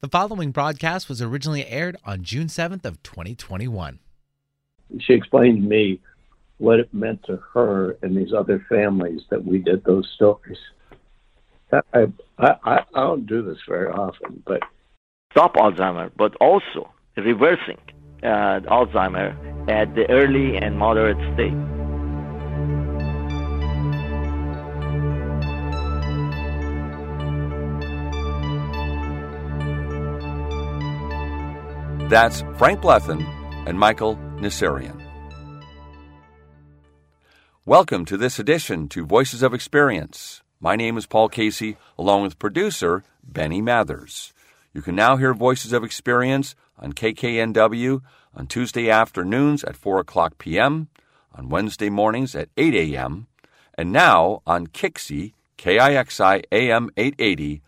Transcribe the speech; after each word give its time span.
The 0.00 0.08
following 0.08 0.52
broadcast 0.52 1.08
was 1.08 1.20
originally 1.20 1.66
aired 1.66 1.96
on 2.04 2.22
June 2.22 2.46
7th 2.46 2.84
of 2.84 3.02
2021. 3.02 3.98
She 5.00 5.12
explained 5.12 5.62
to 5.62 5.68
me 5.68 6.00
what 6.58 6.78
it 6.78 6.94
meant 6.94 7.24
to 7.24 7.42
her 7.52 7.96
and 8.00 8.16
these 8.16 8.32
other 8.32 8.64
families 8.68 9.22
that 9.30 9.44
we 9.44 9.58
did 9.58 9.82
those 9.82 10.08
stories. 10.14 10.58
I, 11.72 12.06
I, 12.38 12.54
I 12.64 12.84
don't 12.94 13.26
do 13.26 13.42
this 13.42 13.58
very 13.68 13.88
often, 13.88 14.40
but 14.46 14.62
stop 15.32 15.56
Alzheimer, 15.56 16.12
but 16.16 16.36
also 16.36 16.92
reversing 17.16 17.78
uh, 18.22 18.60
Alzheimer 18.70 19.34
at 19.68 19.92
the 19.96 20.08
early 20.10 20.58
and 20.58 20.78
moderate 20.78 21.18
stage. 21.34 21.77
That's 32.08 32.42
Frank 32.56 32.80
Blethen 32.80 33.22
and 33.66 33.78
Michael 33.78 34.16
Nassarian. 34.38 34.98
Welcome 37.66 38.06
to 38.06 38.16
this 38.16 38.38
edition 38.38 38.88
to 38.88 39.04
Voices 39.04 39.42
of 39.42 39.52
Experience. 39.52 40.40
My 40.58 40.74
name 40.74 40.96
is 40.96 41.04
Paul 41.04 41.28
Casey, 41.28 41.76
along 41.98 42.22
with 42.22 42.38
producer 42.38 43.04
Benny 43.22 43.60
Mathers. 43.60 44.32
You 44.72 44.80
can 44.80 44.96
now 44.96 45.18
hear 45.18 45.34
Voices 45.34 45.74
of 45.74 45.84
Experience 45.84 46.54
on 46.78 46.94
KKNW 46.94 48.00
on 48.34 48.46
Tuesday 48.46 48.88
afternoons 48.88 49.62
at 49.64 49.76
4 49.76 50.00
o'clock 50.00 50.38
p.m., 50.38 50.88
on 51.34 51.50
Wednesday 51.50 51.90
mornings 51.90 52.34
at 52.34 52.48
8 52.56 52.74
a.m., 52.74 53.26
and 53.74 53.92
now 53.92 54.40
on 54.46 54.68
Kixi, 54.68 55.34
KIXI 55.58 56.44
AM 56.52 56.88
880 56.96 57.60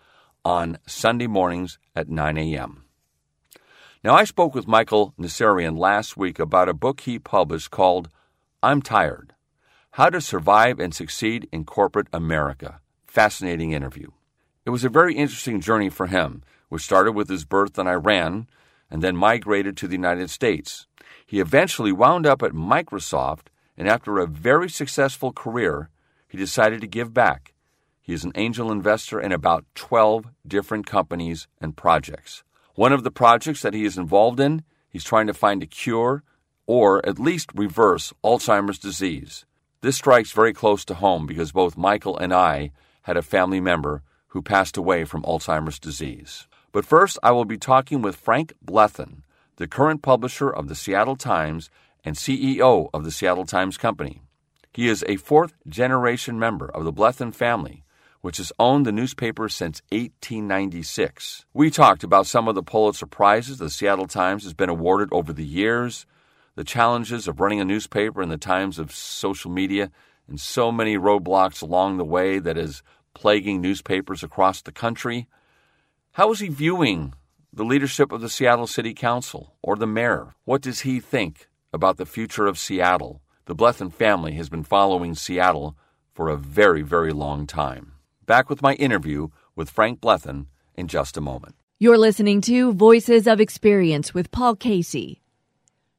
on 0.46 0.78
Sunday 0.86 1.26
mornings 1.26 1.78
at 1.94 2.08
9 2.08 2.38
a.m. 2.38 2.84
Now, 4.02 4.14
I 4.14 4.24
spoke 4.24 4.54
with 4.54 4.66
Michael 4.66 5.12
Nassarian 5.20 5.76
last 5.76 6.16
week 6.16 6.38
about 6.38 6.70
a 6.70 6.74
book 6.74 7.02
he 7.02 7.18
published 7.18 7.70
called 7.70 8.08
I'm 8.62 8.80
Tired 8.80 9.34
How 9.90 10.08
to 10.08 10.22
Survive 10.22 10.80
and 10.80 10.94
Succeed 10.94 11.46
in 11.52 11.66
Corporate 11.66 12.06
America. 12.10 12.80
Fascinating 13.06 13.72
interview. 13.72 14.08
It 14.64 14.70
was 14.70 14.84
a 14.84 14.88
very 14.88 15.14
interesting 15.14 15.60
journey 15.60 15.90
for 15.90 16.06
him, 16.06 16.42
which 16.70 16.82
started 16.82 17.12
with 17.12 17.28
his 17.28 17.44
birth 17.44 17.78
in 17.78 17.86
Iran 17.86 18.46
and 18.90 19.02
then 19.02 19.18
migrated 19.18 19.76
to 19.76 19.86
the 19.86 19.96
United 19.96 20.30
States. 20.30 20.86
He 21.26 21.38
eventually 21.38 21.92
wound 21.92 22.24
up 22.24 22.42
at 22.42 22.52
Microsoft, 22.52 23.48
and 23.76 23.86
after 23.86 24.18
a 24.18 24.26
very 24.26 24.70
successful 24.70 25.30
career, 25.30 25.90
he 26.26 26.38
decided 26.38 26.80
to 26.80 26.86
give 26.86 27.12
back. 27.12 27.52
He 28.00 28.14
is 28.14 28.24
an 28.24 28.32
angel 28.34 28.72
investor 28.72 29.20
in 29.20 29.30
about 29.30 29.66
12 29.74 30.24
different 30.46 30.86
companies 30.86 31.48
and 31.60 31.76
projects. 31.76 32.44
One 32.80 32.94
of 32.94 33.04
the 33.04 33.10
projects 33.10 33.60
that 33.60 33.74
he 33.74 33.84
is 33.84 33.98
involved 33.98 34.40
in, 34.40 34.64
he's 34.88 35.04
trying 35.04 35.26
to 35.26 35.34
find 35.34 35.62
a 35.62 35.66
cure 35.66 36.22
or 36.66 37.06
at 37.06 37.18
least 37.18 37.50
reverse 37.54 38.14
Alzheimer's 38.24 38.78
disease. 38.78 39.44
This 39.82 39.96
strikes 39.96 40.32
very 40.32 40.54
close 40.54 40.82
to 40.86 40.94
home 40.94 41.26
because 41.26 41.52
both 41.52 41.76
Michael 41.76 42.16
and 42.16 42.32
I 42.32 42.72
had 43.02 43.18
a 43.18 43.22
family 43.36 43.60
member 43.60 44.02
who 44.28 44.40
passed 44.40 44.78
away 44.78 45.04
from 45.04 45.24
Alzheimer's 45.24 45.78
disease. 45.78 46.48
But 46.72 46.86
first, 46.86 47.18
I 47.22 47.32
will 47.32 47.44
be 47.44 47.58
talking 47.58 48.00
with 48.00 48.16
Frank 48.16 48.54
Blethen, 48.64 49.24
the 49.56 49.68
current 49.68 50.00
publisher 50.00 50.48
of 50.48 50.68
the 50.68 50.74
Seattle 50.74 51.16
Times 51.16 51.68
and 52.02 52.16
CEO 52.16 52.88
of 52.94 53.04
the 53.04 53.10
Seattle 53.10 53.44
Times 53.44 53.76
Company. 53.76 54.22
He 54.72 54.88
is 54.88 55.04
a 55.06 55.16
fourth 55.16 55.52
generation 55.68 56.38
member 56.38 56.70
of 56.70 56.84
the 56.84 56.94
Blethen 56.94 57.34
family, 57.34 57.84
which 58.20 58.36
has 58.36 58.52
owned 58.58 58.84
the 58.84 58.92
newspaper 58.92 59.48
since 59.48 59.82
1896. 59.90 61.46
We 61.54 61.70
talked 61.70 62.04
about 62.04 62.26
some 62.26 62.48
of 62.48 62.54
the 62.54 62.62
Pulitzer 62.62 63.06
Prizes 63.06 63.58
the 63.58 63.70
Seattle 63.70 64.06
Times 64.06 64.44
has 64.44 64.54
been 64.54 64.68
awarded 64.68 65.08
over 65.12 65.32
the 65.32 65.44
years, 65.44 66.06
the 66.54 66.64
challenges 66.64 67.26
of 67.26 67.40
running 67.40 67.60
a 67.60 67.64
newspaper 67.64 68.22
in 68.22 68.28
the 68.28 68.36
times 68.36 68.78
of 68.78 68.94
social 68.94 69.50
media, 69.50 69.90
and 70.28 70.38
so 70.38 70.70
many 70.70 70.96
roadblocks 70.96 71.62
along 71.62 71.96
the 71.96 72.04
way 72.04 72.38
that 72.38 72.58
is 72.58 72.82
plaguing 73.14 73.60
newspapers 73.60 74.22
across 74.22 74.62
the 74.62 74.72
country. 74.72 75.26
How 76.12 76.30
is 76.32 76.40
he 76.40 76.48
viewing 76.48 77.14
the 77.52 77.64
leadership 77.64 78.12
of 78.12 78.20
the 78.20 78.28
Seattle 78.28 78.66
City 78.66 78.94
Council 78.94 79.54
or 79.62 79.76
the 79.76 79.86
mayor? 79.86 80.34
What 80.44 80.60
does 80.60 80.80
he 80.80 81.00
think 81.00 81.48
about 81.72 81.96
the 81.96 82.06
future 82.06 82.46
of 82.46 82.58
Seattle? 82.58 83.22
The 83.46 83.56
Blethen 83.56 83.92
family 83.92 84.34
has 84.34 84.48
been 84.48 84.62
following 84.62 85.14
Seattle 85.14 85.76
for 86.12 86.28
a 86.28 86.36
very, 86.36 86.82
very 86.82 87.12
long 87.12 87.46
time. 87.46 87.92
Back 88.30 88.48
with 88.48 88.62
my 88.62 88.72
interview 88.74 89.28
with 89.56 89.70
Frank 89.70 90.00
Blethen 90.00 90.46
in 90.76 90.86
just 90.86 91.16
a 91.16 91.20
moment. 91.20 91.56
You're 91.80 91.98
listening 91.98 92.40
to 92.42 92.72
Voices 92.72 93.26
of 93.26 93.40
Experience 93.40 94.14
with 94.14 94.30
Paul 94.30 94.54
Casey. 94.54 95.20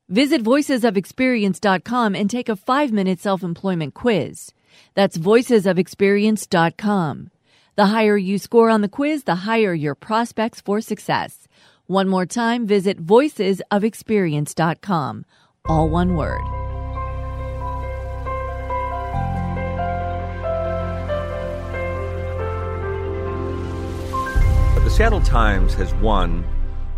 Visit 0.07 0.41
voicesofexperience.com 0.41 2.15
and 2.15 2.29
take 2.29 2.47
a 2.47 2.55
five 2.55 2.93
minute 2.93 3.19
self 3.19 3.43
employment 3.43 3.95
quiz. 3.95 4.53
That's 4.93 5.17
voicesofexperience.com. 5.17 7.31
The 7.75 7.87
higher 7.87 8.15
you 8.15 8.37
score 8.37 8.69
on 8.69 8.79
the 8.79 8.87
quiz, 8.87 9.25
the 9.25 9.35
higher 9.35 9.73
your 9.73 9.95
prospects 9.95 10.61
for 10.61 10.79
success. 10.79 11.49
One 11.87 12.07
more 12.07 12.25
time, 12.25 12.65
visit 12.65 13.05
voicesofexperience.com. 13.05 15.25
All 15.65 15.89
one 15.89 16.15
word. 16.15 16.60
Seattle 24.91 25.21
Times 25.21 25.73
has 25.75 25.93
won 25.95 26.45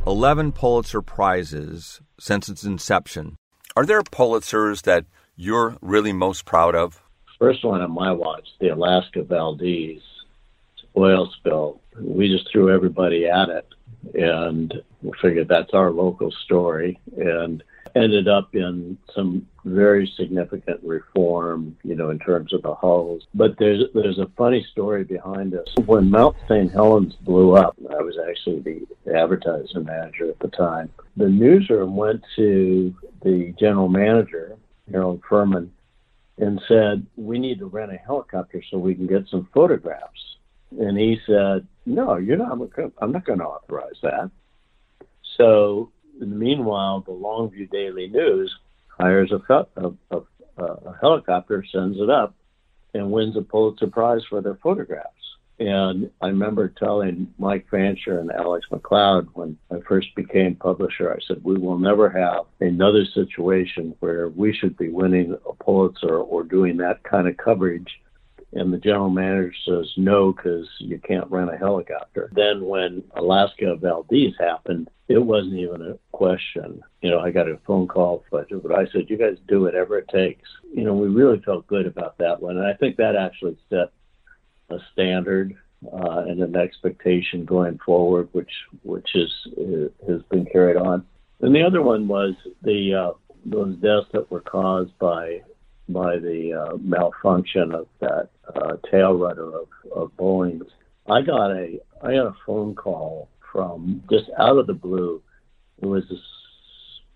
11 0.07 0.53
Pulitzer 0.53 1.01
Prizes 1.01 2.01
since 2.19 2.49
its 2.49 2.63
inception. 2.63 3.37
Are 3.77 3.85
there 3.85 4.01
Pulitzers 4.01 4.81
that 4.81 5.05
you're 5.35 5.77
really 5.79 6.11
most 6.11 6.43
proud 6.43 6.73
of? 6.75 7.01
First 7.37 7.63
one 7.63 7.81
on 7.81 7.91
my 7.91 8.11
watch, 8.11 8.47
the 8.59 8.69
Alaska 8.69 9.23
Valdez 9.23 10.01
oil 10.97 11.31
spill. 11.37 11.79
We 11.97 12.27
just 12.29 12.51
threw 12.51 12.73
everybody 12.73 13.27
at 13.27 13.49
it 13.49 13.67
and 14.15 14.73
we 15.03 15.11
figured 15.21 15.47
that's 15.47 15.73
our 15.73 15.91
local 15.91 16.31
story. 16.31 16.99
And 17.15 17.63
ended 17.95 18.27
up 18.27 18.55
in 18.55 18.97
some 19.13 19.47
very 19.65 20.11
significant 20.17 20.79
reform, 20.83 21.77
you 21.83 21.95
know, 21.95 22.09
in 22.09 22.19
terms 22.19 22.53
of 22.53 22.61
the 22.61 22.73
hulls. 22.73 23.23
But 23.33 23.57
there's 23.57 23.83
there's 23.93 24.19
a 24.19 24.29
funny 24.37 24.65
story 24.71 25.03
behind 25.03 25.51
this. 25.51 25.67
When 25.85 26.09
Mount 26.09 26.35
St. 26.47 26.71
Helens 26.71 27.13
blew 27.21 27.55
up, 27.55 27.75
I 27.89 28.01
was 28.01 28.17
actually 28.29 28.85
the 29.05 29.15
advertising 29.15 29.85
manager 29.85 30.29
at 30.29 30.39
the 30.39 30.49
time. 30.49 30.91
The 31.17 31.29
newsroom 31.29 31.95
went 31.95 32.23
to 32.35 32.93
the 33.23 33.53
general 33.59 33.87
manager, 33.87 34.57
Harold 34.91 35.21
Furman, 35.27 35.71
and 36.37 36.61
said, 36.67 37.05
"We 37.15 37.39
need 37.39 37.59
to 37.59 37.67
rent 37.67 37.93
a 37.93 37.97
helicopter 37.97 38.61
so 38.69 38.77
we 38.77 38.95
can 38.95 39.07
get 39.07 39.27
some 39.29 39.47
photographs." 39.53 40.37
And 40.77 40.97
he 40.97 41.19
said, 41.25 41.67
"No, 41.85 42.17
you're 42.17 42.37
not. 42.37 42.51
I'm 42.97 43.11
not 43.11 43.25
going 43.25 43.39
to 43.39 43.45
authorize 43.45 43.99
that." 44.01 44.29
So 45.37 45.91
in 46.21 46.29
the 46.29 46.35
meanwhile, 46.35 47.01
the 47.01 47.11
Longview 47.11 47.69
Daily 47.71 48.07
News 48.07 48.55
hires 49.03 49.33
a, 49.33 49.67
a, 49.75 49.91
a, 50.11 50.63
a 50.63 50.97
helicopter, 51.01 51.65
sends 51.69 51.99
it 51.99 52.09
up, 52.09 52.33
and 52.93 53.11
wins 53.11 53.35
a 53.35 53.41
Pulitzer 53.41 53.87
Prize 53.87 54.21
for 54.29 54.41
their 54.41 54.57
photographs. 54.63 55.09
And 55.59 56.09
I 56.21 56.27
remember 56.27 56.69
telling 56.69 57.33
Mike 57.37 57.67
Fancher 57.69 58.19
and 58.19 58.31
Alex 58.31 58.65
McLeod 58.71 59.27
when 59.33 59.57
I 59.71 59.79
first 59.87 60.07
became 60.15 60.55
publisher, 60.55 61.13
I 61.13 61.19
said, 61.27 61.43
we 61.43 61.57
will 61.57 61.77
never 61.77 62.09
have 62.09 62.45
another 62.61 63.05
situation 63.13 63.93
where 63.99 64.29
we 64.29 64.53
should 64.53 64.77
be 64.77 64.89
winning 64.89 65.37
a 65.47 65.63
Pulitzer 65.63 66.17
or 66.17 66.43
doing 66.43 66.77
that 66.77 67.03
kind 67.03 67.27
of 67.27 67.37
coverage 67.37 67.99
and 68.55 68.71
the 68.71 68.77
general 68.77 69.09
manager 69.09 69.53
says 69.65 69.91
no 69.97 70.31
because 70.31 70.67
you 70.79 70.99
can't 70.99 71.29
rent 71.31 71.53
a 71.53 71.57
helicopter. 71.57 72.29
Then 72.33 72.65
when 72.65 73.03
Alaska 73.15 73.75
Valdez 73.75 74.33
happened, 74.39 74.89
it 75.07 75.17
wasn't 75.17 75.55
even 75.55 75.81
a 75.81 75.97
question. 76.11 76.81
You 77.01 77.11
know, 77.11 77.19
I 77.19 77.31
got 77.31 77.49
a 77.49 77.59
phone 77.65 77.87
call, 77.87 78.23
but, 78.31 78.47
I 78.51 78.85
said, 78.91 79.09
you 79.09 79.17
guys 79.17 79.37
do 79.47 79.61
whatever 79.61 79.97
it 79.97 80.07
takes. 80.07 80.47
You 80.73 80.83
know, 80.83 80.93
we 80.93 81.07
really 81.07 81.41
felt 81.41 81.67
good 81.67 81.85
about 81.85 82.17
that 82.19 82.41
one. 82.41 82.57
And 82.57 82.65
I 82.65 82.73
think 82.73 82.97
that 82.97 83.15
actually 83.15 83.57
set 83.69 83.91
a 84.69 84.77
standard 84.93 85.55
uh, 85.91 86.23
and 86.27 86.41
an 86.41 86.55
expectation 86.55 87.45
going 87.45 87.77
forward, 87.85 88.29
which 88.31 88.51
which 88.83 89.09
is 89.15 89.31
has 90.07 90.21
been 90.29 90.45
carried 90.45 90.77
on. 90.77 91.05
And 91.41 91.53
the 91.53 91.63
other 91.63 91.81
one 91.81 92.07
was 92.07 92.35
the 92.61 92.93
uh, 92.93 93.11
those 93.45 93.75
deaths 93.77 94.07
that 94.13 94.31
were 94.31 94.41
caused 94.41 94.97
by 94.99 95.41
by 95.89 96.17
the 96.17 96.53
uh, 96.53 96.77
malfunction 96.77 97.73
of 97.73 97.87
that 97.99 98.29
uh, 98.55 98.77
tail 98.89 99.13
rudder 99.13 99.51
of, 99.57 99.67
of 99.93 100.11
Boeing's. 100.17 100.69
I 101.09 101.21
got 101.21 101.51
a 101.51 101.79
I 102.01 102.13
got 102.13 102.27
a 102.27 102.35
phone 102.45 102.75
call 102.75 103.29
from 103.51 104.03
just 104.09 104.29
out 104.39 104.57
of 104.57 104.67
the 104.67 104.73
blue. 104.73 105.21
It 105.81 105.85
was 105.85 106.03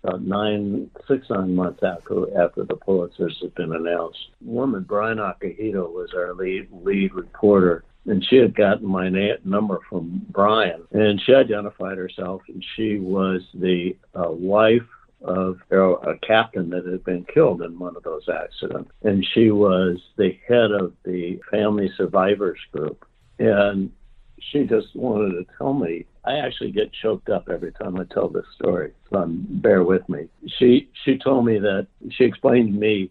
about 0.02 0.22
nine, 0.22 0.90
six, 1.08 1.26
nine 1.30 1.54
months 1.54 1.82
after 1.82 2.38
after 2.38 2.64
the 2.64 2.76
Pulitzers 2.76 3.40
had 3.40 3.54
been 3.54 3.72
announced. 3.74 4.18
Woman 4.44 4.84
Byron 4.88 5.18
Acohido 5.18 5.90
was 5.90 6.10
our 6.14 6.34
lead 6.34 6.68
lead 6.70 7.14
reporter. 7.14 7.84
and 8.06 8.24
she 8.28 8.36
had 8.36 8.54
gotten 8.54 8.86
my 8.86 9.08
na- 9.08 9.36
number 9.44 9.80
from 9.88 10.26
Byron, 10.30 10.84
and 10.92 11.20
she 11.24 11.34
identified 11.34 11.98
herself, 11.98 12.42
and 12.48 12.64
she 12.74 12.98
was 12.98 13.42
the 13.54 13.96
uh, 14.14 14.30
wife 14.30 14.86
of 15.22 15.58
oh, 15.72 15.96
a 15.96 16.16
captain 16.26 16.70
that 16.70 16.86
had 16.86 17.04
been 17.04 17.24
killed 17.32 17.62
in 17.62 17.78
one 17.78 17.96
of 17.96 18.02
those 18.02 18.28
accidents, 18.28 18.90
and 19.02 19.26
she 19.34 19.50
was 19.50 19.98
the 20.16 20.38
head 20.46 20.70
of 20.70 20.92
the 21.04 21.40
family 21.50 21.90
survivors 21.96 22.58
group, 22.72 23.04
and 23.38 23.90
she 24.38 24.64
just 24.64 24.94
wanted 24.94 25.32
to 25.32 25.46
tell 25.56 25.74
me. 25.74 26.04
I 26.24 26.38
actually 26.38 26.72
get 26.72 26.92
choked 26.92 27.30
up 27.30 27.48
every 27.48 27.72
time 27.72 27.98
I 27.98 28.04
tell 28.12 28.28
this 28.28 28.44
story, 28.54 28.92
so 29.10 29.24
bear 29.26 29.82
with 29.82 30.08
me. 30.08 30.28
She 30.58 30.90
she 31.04 31.18
told 31.18 31.46
me 31.46 31.58
that 31.58 31.86
she 32.10 32.24
explained 32.24 32.74
to 32.74 32.78
me 32.78 33.10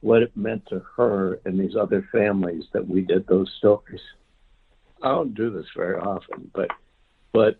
what 0.00 0.22
it 0.22 0.36
meant 0.36 0.66
to 0.66 0.82
her 0.96 1.40
and 1.44 1.58
these 1.58 1.76
other 1.76 2.08
families 2.12 2.64
that 2.72 2.86
we 2.86 3.00
did 3.02 3.26
those 3.26 3.50
stories. 3.58 4.00
I 5.02 5.08
don't 5.08 5.34
do 5.34 5.50
this 5.50 5.66
very 5.76 5.98
often, 5.98 6.50
but 6.54 6.68
but 7.32 7.58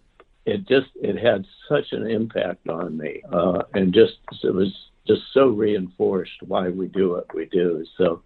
it 0.51 0.67
just 0.69 0.89
it 0.97 1.17
had 1.17 1.47
such 1.69 1.93
an 1.93 2.07
impact 2.07 2.69
on 2.69 2.97
me, 2.97 3.23
uh, 3.33 3.63
and 3.75 3.93
just 3.95 4.19
it 4.43 4.55
was 4.55 4.73
just 5.07 5.23
so 5.33 5.49
reinforced 5.49 6.43
why 6.47 6.69
we 6.69 6.89
do 6.89 7.11
what 7.11 7.35
we 7.35 7.47
do. 7.47 7.85
So 7.97 8.23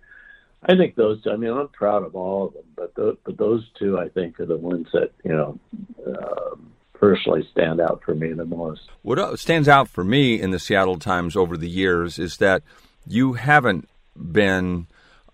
I 0.62 0.76
think 0.76 0.94
those. 0.94 1.20
I 1.30 1.36
mean, 1.36 1.52
I'm 1.52 1.68
proud 1.68 2.04
of 2.04 2.14
all 2.14 2.48
of 2.48 2.54
them, 2.54 2.64
but 2.76 2.94
the, 2.94 3.16
but 3.24 3.36
those 3.36 3.64
two 3.78 3.98
I 3.98 4.08
think 4.08 4.40
are 4.40 4.46
the 4.46 4.56
ones 4.56 4.88
that 4.92 5.12
you 5.24 5.32
know. 5.32 5.58
Uh, 6.06 6.56
personally 6.94 7.46
stand 7.50 7.80
out 7.80 8.00
for 8.02 8.14
me 8.14 8.32
the 8.32 8.46
most. 8.46 8.80
What 9.02 9.38
stands 9.38 9.68
out 9.68 9.88
for 9.88 10.04
me 10.04 10.40
in 10.40 10.52
the 10.52 10.58
Seattle 10.58 10.98
Times 10.98 11.36
over 11.36 11.56
the 11.56 11.68
years 11.68 12.18
is 12.18 12.38
that 12.38 12.62
you 13.06 13.34
haven't 13.34 13.90
been 14.16 14.86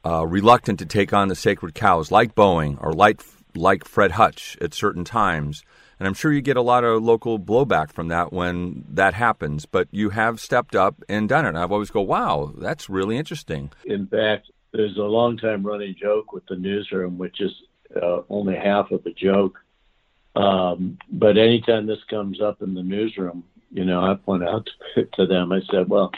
uh, 0.05 0.27
reluctant 0.27 0.81
to 0.81 0.87
take 0.87 1.13
on 1.13 1.29
the 1.29 1.37
sacred 1.37 1.75
cows 1.75 2.11
like 2.11 2.35
Boeing 2.35 2.83
or 2.83 2.93
like 2.93 3.23
like 3.55 3.85
Fred 3.85 4.13
Hutch 4.13 4.57
at 4.61 4.75
certain 4.75 5.05
times. 5.05 5.63
And 6.01 6.07
I'm 6.07 6.15
sure 6.15 6.33
you 6.33 6.41
get 6.41 6.57
a 6.57 6.63
lot 6.63 6.83
of 6.83 7.03
local 7.03 7.39
blowback 7.39 7.93
from 7.93 8.09
that 8.09 8.33
when 8.33 8.87
that 8.89 9.13
happens. 9.13 9.67
But 9.67 9.87
you 9.91 10.11
have 10.11 10.41
stepped 10.41 10.75
up 10.75 11.05
and 11.11 11.29
done 11.29 11.45
it. 11.45 11.51
And 11.51 11.59
I've 11.59 11.71
always 11.71 11.91
go, 11.91 12.01
wow, 12.01 12.55
that's 12.57 12.89
really 12.89 13.19
interesting. 13.19 13.71
In 13.85 14.07
fact, 14.07 14.51
there's 14.73 14.97
a 14.97 15.03
long 15.03 15.37
time 15.37 15.63
running 15.63 15.95
joke 16.01 16.33
with 16.33 16.47
the 16.47 16.57
newsroom, 16.57 17.19
which 17.19 17.43
is 17.43 17.53
uh, 18.03 18.23
only 18.31 18.57
half 18.57 18.91
of 18.91 19.05
a 19.05 19.13
joke. 19.13 19.59
Um, 20.35 20.97
but 21.11 21.37
anytime 21.37 21.87
this 21.87 22.03
comes 22.09 22.41
up 22.41 22.63
in 22.63 22.73
the 22.73 22.83
newsroom, 22.83 23.45
you 23.71 23.85
know, 23.85 24.01
I 24.01 24.15
point 24.15 24.43
out 24.43 24.71
to, 24.95 25.05
to 25.17 25.27
them, 25.27 25.53
I 25.53 25.61
said, 25.71 25.91
well, 25.91 26.13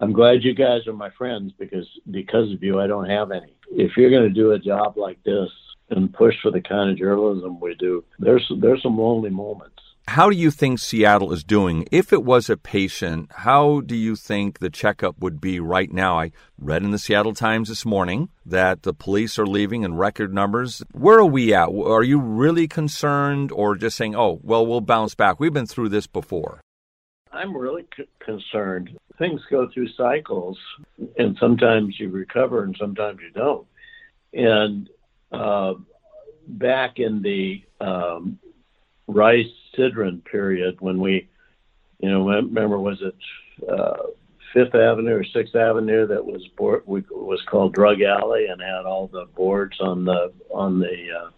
I'm 0.00 0.14
glad 0.14 0.44
you 0.44 0.54
guys 0.54 0.86
are 0.86 0.94
my 0.94 1.10
friends 1.10 1.52
because 1.58 1.86
because 2.10 2.52
of 2.52 2.62
you, 2.62 2.80
I 2.80 2.86
don't 2.86 3.10
have 3.10 3.32
any. 3.32 3.54
If 3.70 3.98
you're 3.98 4.10
going 4.10 4.28
to 4.28 4.34
do 4.34 4.52
a 4.52 4.58
job 4.58 4.96
like 4.96 5.22
this 5.24 5.50
and 5.90 6.12
push 6.12 6.34
for 6.42 6.50
the 6.50 6.60
kind 6.60 6.90
of 6.90 6.98
journalism 6.98 7.60
we 7.60 7.74
do, 7.74 8.04
there's 8.18 8.50
there's 8.60 8.82
some 8.82 8.98
lonely 8.98 9.30
moments. 9.30 9.76
How 10.08 10.30
do 10.30 10.36
you 10.36 10.52
think 10.52 10.78
Seattle 10.78 11.32
is 11.32 11.42
doing? 11.42 11.84
If 11.90 12.12
it 12.12 12.22
was 12.22 12.48
a 12.48 12.56
patient, 12.56 13.28
how 13.38 13.80
do 13.80 13.96
you 13.96 14.14
think 14.14 14.60
the 14.60 14.70
checkup 14.70 15.18
would 15.18 15.40
be 15.40 15.58
right 15.58 15.92
now? 15.92 16.20
I 16.20 16.30
read 16.58 16.84
in 16.84 16.92
the 16.92 16.98
Seattle 16.98 17.34
Times 17.34 17.68
this 17.68 17.84
morning 17.84 18.28
that 18.44 18.84
the 18.84 18.94
police 18.94 19.36
are 19.36 19.46
leaving 19.46 19.82
in 19.82 19.96
record 19.96 20.32
numbers. 20.32 20.80
Where 20.92 21.18
are 21.18 21.26
we 21.26 21.52
at? 21.52 21.70
Are 21.70 22.04
you 22.04 22.20
really 22.20 22.68
concerned 22.68 23.50
or 23.50 23.74
just 23.74 23.96
saying, 23.96 24.14
oh, 24.14 24.38
well, 24.44 24.64
we'll 24.64 24.80
bounce 24.80 25.16
back? 25.16 25.40
We've 25.40 25.52
been 25.52 25.66
through 25.66 25.88
this 25.88 26.06
before. 26.06 26.60
I'm 27.32 27.56
really 27.56 27.84
c- 27.96 28.04
concerned. 28.20 28.96
Things 29.18 29.40
go 29.50 29.68
through 29.74 29.88
cycles, 29.96 30.56
and 31.18 31.36
sometimes 31.40 31.98
you 31.98 32.10
recover 32.10 32.62
and 32.62 32.76
sometimes 32.78 33.18
you 33.20 33.30
don't. 33.32 33.66
And 34.32 34.88
uh, 35.32 35.74
back 36.46 36.98
in 36.98 37.22
the 37.22 37.62
um, 37.80 38.38
Rice 39.06 39.46
Sidran 39.76 40.24
period, 40.24 40.80
when 40.80 41.00
we, 41.00 41.28
you 42.00 42.10
know, 42.10 42.28
remember 42.28 42.78
was 42.78 43.02
it 43.02 43.68
uh, 43.68 44.08
Fifth 44.52 44.74
Avenue 44.74 45.16
or 45.16 45.24
Sixth 45.24 45.54
Avenue 45.54 46.06
that 46.06 46.24
was 46.24 46.46
board, 46.56 46.82
we, 46.86 47.04
was 47.10 47.42
called 47.42 47.74
Drug 47.74 48.00
Alley 48.00 48.46
and 48.46 48.60
had 48.60 48.86
all 48.86 49.08
the 49.08 49.26
boards 49.36 49.78
on 49.80 50.04
the 50.04 50.32
on 50.50 50.78
the 50.78 51.06
uh, 51.20 51.30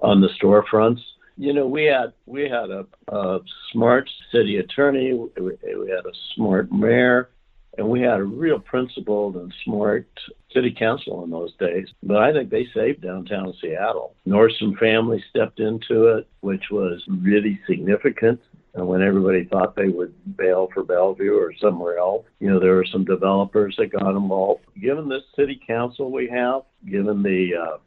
on 0.00 0.20
the 0.20 0.28
storefronts? 0.40 1.00
You 1.36 1.52
know, 1.52 1.66
we 1.66 1.84
had 1.84 2.12
we 2.26 2.42
had 2.42 2.70
a, 2.70 2.86
a 3.08 3.40
smart 3.70 4.10
city 4.30 4.58
attorney, 4.58 5.12
we, 5.14 5.30
we 5.40 5.90
had 5.90 6.04
a 6.04 6.12
smart 6.34 6.72
mayor, 6.72 7.30
and 7.78 7.88
we 7.88 8.00
had 8.00 8.20
a 8.20 8.24
real 8.24 8.58
principled 8.58 9.36
and 9.36 9.52
smart 9.64 10.06
city 10.52 10.74
council 10.78 11.24
in 11.24 11.30
those 11.30 11.54
days. 11.56 11.88
But 12.02 12.18
I 12.18 12.32
think 12.32 12.50
they 12.50 12.66
saved 12.74 13.02
downtown 13.02 13.54
Seattle. 13.60 14.14
Nordstrom 14.26 14.78
family 14.78 15.22
stepped 15.30 15.60
into 15.60 16.08
it, 16.08 16.28
which 16.40 16.64
was 16.70 17.02
really 17.08 17.58
significant. 17.66 18.40
And 18.74 18.86
when 18.86 19.02
everybody 19.02 19.44
thought 19.44 19.76
they 19.76 19.88
would 19.88 20.14
bail 20.36 20.68
for 20.72 20.82
Bellevue 20.82 21.34
or 21.34 21.52
somewhere 21.60 21.98
else, 21.98 22.24
you 22.40 22.48
know, 22.48 22.58
there 22.58 22.74
were 22.74 22.86
some 22.90 23.04
developers 23.04 23.74
that 23.78 23.92
got 23.92 24.16
involved. 24.16 24.64
Given 24.80 25.08
this 25.08 25.24
city 25.36 25.60
council 25.66 26.10
we 26.10 26.28
have, 26.28 26.62
given 26.90 27.22
the 27.22 27.50
uh, 27.54 27.78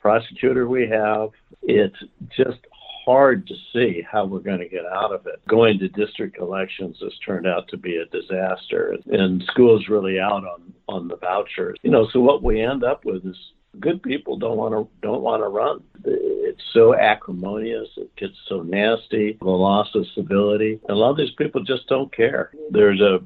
prosecutor 0.00 0.68
we 0.68 0.88
have, 0.88 1.30
it's 1.62 1.96
just 2.36 2.58
hard 3.04 3.46
to 3.46 3.54
see 3.72 4.02
how 4.10 4.24
we're 4.24 4.40
going 4.40 4.58
to 4.58 4.68
get 4.68 4.86
out 4.86 5.12
of 5.12 5.26
it. 5.26 5.40
Going 5.48 5.78
to 5.78 5.88
district 5.88 6.38
elections 6.38 6.96
has 7.02 7.12
turned 7.24 7.46
out 7.46 7.68
to 7.68 7.76
be 7.76 7.96
a 7.96 8.06
disaster, 8.06 8.96
and 9.10 9.42
schools 9.50 9.88
really 9.88 10.18
out 10.18 10.44
on 10.44 10.72
on 10.88 11.08
the 11.08 11.16
vouchers. 11.16 11.78
You 11.82 11.90
know, 11.90 12.08
so 12.12 12.20
what 12.20 12.42
we 12.42 12.60
end 12.60 12.84
up 12.84 13.04
with 13.04 13.24
is 13.24 13.36
good 13.78 14.02
people 14.02 14.36
don't 14.36 14.56
want 14.56 14.74
to 14.74 14.88
don't 15.02 15.22
want 15.22 15.42
to 15.42 15.48
run. 15.48 15.82
It's 16.04 16.62
so 16.72 16.94
acrimonious. 16.94 17.88
It 17.96 18.14
gets 18.16 18.34
so 18.48 18.62
nasty. 18.62 19.38
The 19.40 19.46
loss 19.46 19.88
of 19.94 20.06
stability. 20.12 20.80
A 20.88 20.94
lot 20.94 21.10
of 21.10 21.16
these 21.16 21.34
people 21.38 21.62
just 21.62 21.86
don't 21.88 22.14
care. 22.14 22.50
There's 22.70 23.00
a 23.00 23.20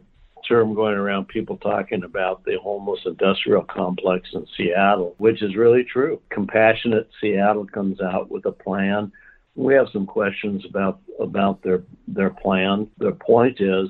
term 0.46 0.74
going 0.74 0.94
around 0.94 1.28
people 1.28 1.56
talking 1.56 2.04
about 2.04 2.44
the 2.44 2.58
homeless 2.62 3.00
industrial 3.06 3.62
complex 3.62 4.28
in 4.34 4.46
Seattle, 4.56 5.14
which 5.16 5.42
is 5.42 5.56
really 5.56 5.84
true. 5.84 6.20
Compassionate 6.30 7.08
Seattle 7.18 7.66
comes 7.66 8.00
out 8.02 8.30
with 8.30 8.44
a 8.44 8.52
plan 8.52 9.10
we 9.56 9.74
have 9.74 9.86
some 9.92 10.06
questions 10.06 10.64
about 10.68 11.00
about 11.20 11.62
their 11.62 11.82
their 12.08 12.30
plan. 12.30 12.88
Their 12.98 13.12
point 13.12 13.60
is 13.60 13.88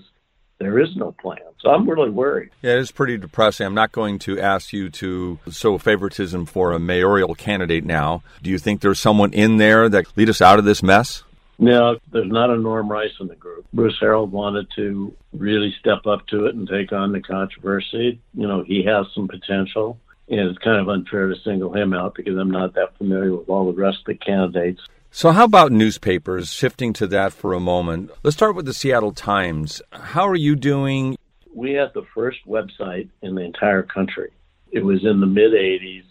there 0.58 0.78
is 0.78 0.96
no 0.96 1.12
plan. 1.12 1.38
So 1.58 1.70
I'm 1.70 1.88
really 1.88 2.10
worried. 2.10 2.50
Yeah, 2.62 2.74
it 2.74 2.80
is 2.80 2.90
pretty 2.90 3.16
depressing. 3.16 3.66
I'm 3.66 3.74
not 3.74 3.92
going 3.92 4.18
to 4.20 4.38
ask 4.38 4.72
you 4.72 4.90
to 4.90 5.38
sow 5.50 5.78
favoritism 5.78 6.46
for 6.46 6.72
a 6.72 6.78
mayoral 6.78 7.34
candidate 7.34 7.84
now. 7.84 8.22
Do 8.42 8.50
you 8.50 8.58
think 8.58 8.80
there's 8.80 9.00
someone 9.00 9.32
in 9.32 9.56
there 9.56 9.88
that 9.88 10.06
lead 10.16 10.28
us 10.28 10.40
out 10.40 10.58
of 10.58 10.64
this 10.64 10.82
mess? 10.82 11.22
No, 11.58 11.98
there's 12.12 12.30
not 12.30 12.50
a 12.50 12.56
Norm 12.56 12.90
Rice 12.90 13.12
in 13.20 13.28
the 13.28 13.36
group. 13.36 13.64
Bruce 13.72 13.98
Harrell 14.00 14.28
wanted 14.28 14.66
to 14.76 15.14
really 15.32 15.74
step 15.78 16.06
up 16.06 16.26
to 16.28 16.46
it 16.46 16.54
and 16.54 16.68
take 16.68 16.92
on 16.92 17.12
the 17.12 17.20
controversy. 17.20 18.20
You 18.34 18.48
know, 18.48 18.64
he 18.64 18.84
has 18.84 19.06
some 19.14 19.28
potential. 19.28 19.98
And 20.28 20.40
it's 20.40 20.58
kind 20.58 20.80
of 20.80 20.88
unfair 20.88 21.28
to 21.28 21.36
single 21.44 21.74
him 21.74 21.92
out 21.92 22.14
because 22.14 22.36
I'm 22.38 22.50
not 22.50 22.74
that 22.74 22.96
familiar 22.96 23.36
with 23.36 23.48
all 23.48 23.70
the 23.70 23.78
rest 23.78 23.98
of 24.00 24.06
the 24.06 24.14
candidates. 24.14 24.80
So, 25.16 25.30
how 25.30 25.44
about 25.44 25.70
newspapers? 25.70 26.52
Shifting 26.52 26.92
to 26.94 27.06
that 27.06 27.32
for 27.32 27.52
a 27.52 27.60
moment. 27.60 28.10
Let's 28.24 28.36
start 28.36 28.56
with 28.56 28.66
the 28.66 28.74
Seattle 28.74 29.12
Times. 29.12 29.80
How 29.92 30.26
are 30.26 30.34
you 30.34 30.56
doing? 30.56 31.16
We 31.54 31.74
had 31.74 31.92
the 31.94 32.02
first 32.12 32.38
website 32.48 33.10
in 33.22 33.36
the 33.36 33.42
entire 33.42 33.84
country. 33.84 34.32
It 34.72 34.84
was 34.84 35.04
in 35.04 35.20
the 35.20 35.26
mid 35.26 35.52
80s, 35.52 36.02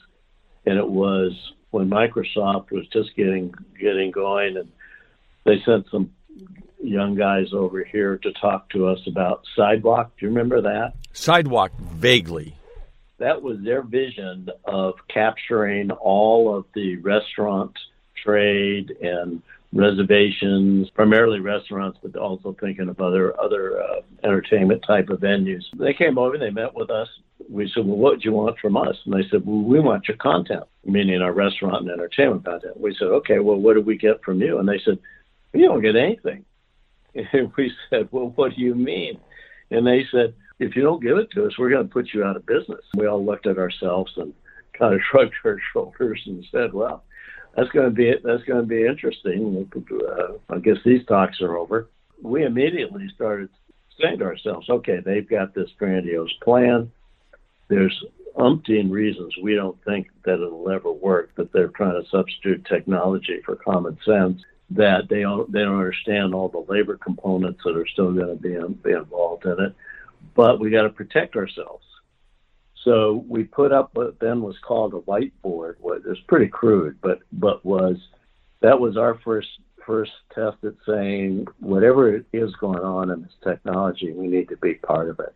and 0.65 0.77
it 0.77 0.87
was 0.87 1.33
when 1.71 1.89
Microsoft 1.89 2.71
was 2.71 2.87
just 2.93 3.13
getting 3.17 3.53
getting 3.77 4.09
going, 4.09 4.55
and 4.55 4.71
they 5.43 5.61
sent 5.65 5.85
some 5.91 6.09
young 6.81 7.15
guys 7.15 7.47
over 7.51 7.83
here 7.83 8.17
to 8.19 8.31
talk 8.39 8.69
to 8.69 8.87
us 8.87 8.99
about 9.05 9.43
Sidewalk. 9.57 10.13
Do 10.17 10.27
you 10.27 10.29
remember 10.29 10.61
that? 10.61 10.93
Sidewalk, 11.11 11.73
vaguely. 11.77 12.55
That 13.17 13.41
was 13.41 13.57
their 13.65 13.81
vision 13.81 14.47
of 14.63 14.93
capturing 15.13 15.91
all 15.91 16.55
of 16.55 16.67
the 16.73 16.95
restaurants 16.95 17.81
trade 18.23 18.91
and 19.01 19.41
reservations, 19.73 20.89
primarily 20.91 21.39
restaurants, 21.39 21.97
but 22.01 22.15
also 22.15 22.55
thinking 22.59 22.89
of 22.89 23.01
other 23.01 23.39
other 23.39 23.81
uh, 23.81 24.01
entertainment 24.23 24.83
type 24.85 25.09
of 25.09 25.19
venues. 25.19 25.63
They 25.77 25.93
came 25.93 26.17
over, 26.17 26.37
they 26.37 26.51
met 26.51 26.73
with 26.73 26.89
us. 26.89 27.07
We 27.49 27.69
said, 27.73 27.85
"Well, 27.85 27.97
what 27.97 28.19
do 28.19 28.25
you 28.25 28.33
want 28.33 28.59
from 28.59 28.77
us?" 28.77 28.95
And 29.05 29.13
they 29.13 29.27
said, 29.29 29.45
"Well, 29.45 29.61
we 29.61 29.79
want 29.79 30.07
your 30.07 30.17
content, 30.17 30.63
meaning 30.85 31.21
our 31.21 31.33
restaurant 31.33 31.81
and 31.81 31.91
entertainment 31.91 32.45
content." 32.45 32.79
We 32.79 32.95
said, 32.95 33.07
"Okay, 33.07 33.39
well, 33.39 33.57
what 33.57 33.73
do 33.73 33.81
we 33.81 33.97
get 33.97 34.23
from 34.23 34.41
you?" 34.41 34.59
And 34.59 34.69
they 34.69 34.79
said, 34.79 34.99
"You 35.53 35.67
don't 35.67 35.81
get 35.81 35.95
anything." 35.95 36.45
And 37.15 37.51
we 37.57 37.71
said, 37.89 38.07
"Well, 38.11 38.33
what 38.35 38.55
do 38.55 38.61
you 38.61 38.75
mean?" 38.75 39.19
And 39.71 39.85
they 39.85 40.05
said, 40.11 40.33
"If 40.59 40.75
you 40.75 40.81
don't 40.81 41.03
give 41.03 41.17
it 41.17 41.29
to 41.31 41.45
us, 41.45 41.57
we're 41.57 41.69
going 41.69 41.87
to 41.87 41.93
put 41.93 42.13
you 42.13 42.23
out 42.23 42.35
of 42.35 42.45
business." 42.45 42.83
We 42.95 43.07
all 43.07 43.23
looked 43.23 43.47
at 43.47 43.59
ourselves 43.59 44.11
and 44.17 44.33
kind 44.73 44.93
of 44.93 45.01
shrugged 45.11 45.33
our 45.43 45.59
shoulders 45.71 46.21
and 46.25 46.45
said, 46.51 46.73
"Well." 46.73 47.03
That's 47.55 47.69
going 47.69 47.85
to 47.85 47.91
be 47.91 48.13
that's 48.23 48.43
going 48.43 48.61
to 48.61 48.67
be 48.67 48.85
interesting. 48.85 49.69
Uh, 49.75 50.33
I 50.49 50.59
guess 50.59 50.77
these 50.83 51.05
talks 51.05 51.41
are 51.41 51.57
over. 51.57 51.87
We 52.21 52.45
immediately 52.45 53.09
started 53.13 53.49
saying 54.01 54.19
to 54.19 54.25
ourselves, 54.25 54.69
okay, 54.69 54.99
they've 55.03 55.27
got 55.27 55.53
this 55.53 55.69
grandiose 55.77 56.33
plan. 56.41 56.91
There's 57.67 58.03
umpteen 58.35 58.91
reasons 58.91 59.35
we 59.41 59.55
don't 59.55 59.77
think 59.85 60.07
that 60.25 60.35
it'll 60.35 60.69
ever 60.69 60.91
work. 60.91 61.35
That 61.35 61.53
they're 61.53 61.67
trying 61.69 62.01
to 62.01 62.09
substitute 62.09 62.65
technology 62.65 63.39
for 63.45 63.55
common 63.55 63.97
sense. 64.05 64.41
That 64.71 65.09
they 65.09 65.21
don't 65.21 65.51
they 65.51 65.59
don't 65.59 65.77
understand 65.77 66.33
all 66.33 66.49
the 66.49 66.65
labor 66.71 66.97
components 66.97 67.61
that 67.65 67.77
are 67.77 67.87
still 67.87 68.13
going 68.13 68.35
to 68.35 68.41
be 68.41 68.57
be 68.83 68.95
involved 68.95 69.45
in 69.45 69.59
it. 69.59 69.75
But 70.35 70.59
we 70.59 70.71
got 70.71 70.83
to 70.83 70.89
protect 70.89 71.35
ourselves. 71.35 71.85
So 72.83 73.23
we 73.27 73.43
put 73.43 73.71
up 73.71 73.91
what 73.93 74.19
then 74.19 74.41
was 74.41 74.57
called 74.59 74.93
a 74.93 74.99
whiteboard. 74.99 75.75
It 75.77 76.05
was 76.05 76.19
pretty 76.27 76.47
crude, 76.47 76.99
but 77.01 77.19
but 77.31 77.63
was 77.65 77.97
that 78.61 78.79
was 78.79 78.97
our 78.97 79.19
first 79.23 79.47
first 79.85 80.11
test 80.33 80.57
at 80.63 80.73
saying 80.85 81.47
whatever 81.59 82.23
is 82.33 82.55
going 82.55 82.83
on 82.83 83.09
in 83.09 83.21
this 83.21 83.33
technology, 83.43 84.11
we 84.11 84.27
need 84.27 84.49
to 84.49 84.57
be 84.57 84.75
part 84.75 85.09
of 85.09 85.19
it. 85.19 85.35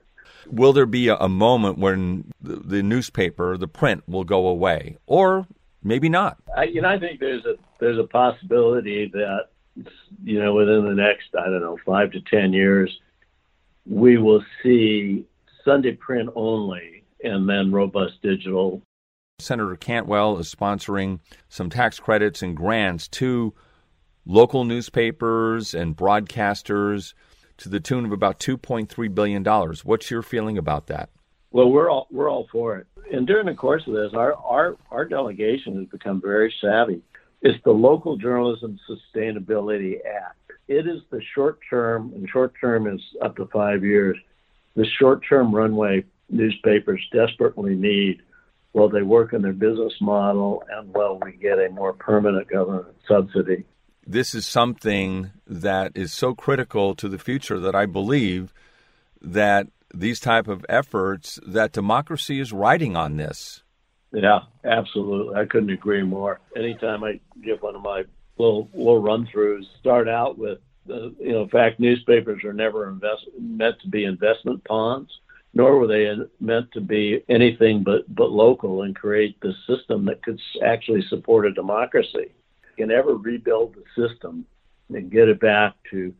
Will 0.49 0.73
there 0.73 0.85
be 0.85 1.09
a, 1.09 1.15
a 1.17 1.29
moment 1.29 1.77
when 1.77 2.31
the, 2.41 2.55
the, 2.55 2.83
newspaper, 2.83 3.57
the 3.57 3.67
print, 3.67 4.03
will 4.07 4.23
go 4.23 4.47
away, 4.47 4.97
or 5.05 5.45
maybe 5.83 6.07
not? 6.09 6.37
I, 6.55 6.63
you 6.63 6.81
know, 6.81 6.89
I 6.89 6.99
think 6.99 7.19
there's 7.19 7.45
a 7.45 7.55
there's 7.79 7.99
a 7.99 8.05
possibility 8.05 9.09
that 9.13 9.47
you 10.23 10.41
know 10.41 10.53
within 10.53 10.85
the 10.85 10.95
next 10.95 11.27
I 11.37 11.45
don't 11.45 11.61
know 11.61 11.77
five 11.85 12.11
to 12.11 12.21
ten 12.21 12.53
years, 12.53 12.97
we 13.85 14.17
will 14.17 14.43
see 14.63 15.25
Sunday 15.65 15.93
print 15.93 16.29
only, 16.35 16.96
and 17.24 17.47
then 17.47 17.71
robust 17.71 18.21
digital. 18.21 18.81
Senator 19.39 19.75
Cantwell 19.75 20.38
is 20.39 20.53
sponsoring 20.53 21.19
some 21.50 21.69
tax 21.69 22.00
credits 22.00 22.41
and 22.41 22.55
grants 22.55 23.07
to 23.07 23.53
local 24.25 24.65
newspapers 24.65 25.74
and 25.74 25.95
broadcasters 25.95 27.13
to 27.57 27.69
the 27.69 27.79
tune 27.79 28.05
of 28.05 28.12
about 28.12 28.39
$2.3 28.39 29.15
billion. 29.15 29.43
What's 29.83 30.12
your 30.12 30.21
feeling 30.21 30.57
about 30.57 30.88
that? 30.88 31.09
Well, 31.51 31.71
we're 31.71 31.89
all 31.89 32.07
we're 32.12 32.29
all 32.29 32.47
for 32.51 32.77
it. 32.77 32.88
And 33.12 33.25
during 33.25 33.45
the 33.45 33.53
course 33.53 33.83
of 33.88 33.93
this, 33.93 34.12
our 34.13 34.33
our 34.36 34.75
our 34.91 35.05
delegation 35.05 35.77
has 35.77 35.88
become 35.88 36.21
very 36.21 36.53
savvy. 36.62 37.01
It's 37.41 37.63
the 37.63 37.71
Local 37.71 38.17
Journalism 38.17 38.77
Sustainability 38.89 39.95
Act. 40.05 40.51
It 40.67 40.88
is 40.88 41.01
the 41.09 41.21
short 41.33 41.59
term, 41.69 42.12
and 42.13 42.27
short 42.29 42.53
term 42.59 42.88
is 42.88 43.00
up 43.21 43.38
to 43.38 43.45
five 43.47 43.83
years. 43.83 44.17
The 44.75 44.86
short 45.00 45.24
term 45.27 45.55
runway 45.55 46.03
newspapers 46.29 47.01
desperately 47.12 47.75
need 47.75 48.22
while 48.74 48.89
they 48.89 49.01
work 49.01 49.34
on 49.34 49.41
their 49.41 49.53
business 49.53 49.93
model 50.01 50.63
and 50.69 50.93
while 50.93 51.19
we 51.24 51.31
get 51.34 51.60
a 51.60 51.69
more 51.69 51.93
permanent 51.93 52.48
government 52.50 52.88
subsidy 53.07 53.65
this 54.07 54.34
is 54.34 54.46
something 54.46 55.31
that 55.46 55.91
is 55.93 56.13
so 56.13 56.34
critical 56.34 56.96
to 56.96 57.10
the 57.10 57.19
future 57.19 57.60
that 57.60 57.75
I 57.75 57.86
believe 57.86 58.53
that 59.22 59.67
these 59.93 60.19
type 60.19 60.48
of 60.48 60.65
efforts 60.69 61.39
that 61.46 61.74
democracy 61.74 62.39
is 62.39 62.53
riding 62.53 62.96
on 62.96 63.17
this. 63.17 63.63
Yeah, 64.13 64.39
absolutely. 64.63 65.36
I 65.36 65.46
couldn't 65.46 65.69
agree 65.69 66.03
more. 66.03 66.39
Anytime 66.55 67.03
I 67.03 67.19
give 67.43 67.62
one 67.62 67.75
of 67.75 67.81
my 67.81 68.03
little 68.38 68.69
little 68.74 69.01
run 69.01 69.27
throughs, 69.27 69.63
start 69.79 70.07
out 70.07 70.38
with 70.38 70.60
uh, 70.89 71.10
you 71.19 71.34
know, 71.34 71.43
in 71.43 71.50
fact, 71.50 71.81
newspapers 71.81 72.46
are 72.46 72.53
never 72.53 72.88
invest, 72.88 73.27
meant 73.38 73.75
to 73.81 73.89
be 73.89 74.05
investment 74.05 74.63
ponds, 74.63 75.12
nor 75.53 75.77
were 75.77 75.87
they 75.87 76.11
meant 76.39 76.71
to 76.73 76.81
be 76.81 77.23
anything 77.29 77.83
but 77.83 78.03
but 78.13 78.31
local 78.31 78.83
and 78.83 78.95
create 78.95 79.39
the 79.41 79.53
system 79.67 80.05
that 80.05 80.23
could 80.23 80.39
actually 80.63 81.03
support 81.09 81.45
a 81.45 81.53
democracy 81.53 82.31
can 82.77 82.91
ever 82.91 83.15
rebuild 83.15 83.75
the 83.75 84.07
system 84.07 84.45
and 84.89 85.11
get 85.11 85.27
it 85.27 85.39
back 85.39 85.73
to 85.91 86.13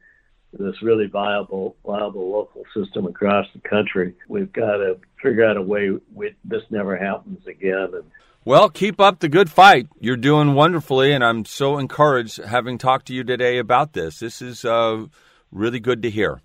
this 0.54 0.82
really 0.82 1.08
viable, 1.08 1.76
viable 1.86 2.32
local 2.32 2.64
system 2.76 3.06
across 3.06 3.46
the 3.54 3.70
country, 3.70 4.16
we've 4.28 4.52
got 4.52 4.78
to 4.78 4.98
figure 5.22 5.46
out 5.46 5.58
a 5.58 5.62
way 5.62 5.92
we, 6.14 6.34
this 6.44 6.64
never 6.70 6.98
happens 6.98 7.46
again. 7.46 7.90
And, 7.94 8.04
well, 8.44 8.70
keep 8.70 9.00
up 9.00 9.20
the 9.20 9.30
good 9.30 9.52
fight. 9.52 9.88
You're 10.00 10.18
doing 10.18 10.54
wonderfully, 10.54 11.12
and 11.12 11.24
I'm 11.24 11.46
so 11.46 11.78
encouraged 11.78 12.44
having 12.44 12.78
talked 12.78 13.08
to 13.08 13.14
you 13.14 13.24
today 13.24 13.58
about 13.58 13.94
this. 13.94 14.20
This 14.20 14.42
is 14.42 14.66
uh, 14.66 15.06
really 15.52 15.80
good 15.80 16.02
to 16.04 16.10
hear. 16.10 16.42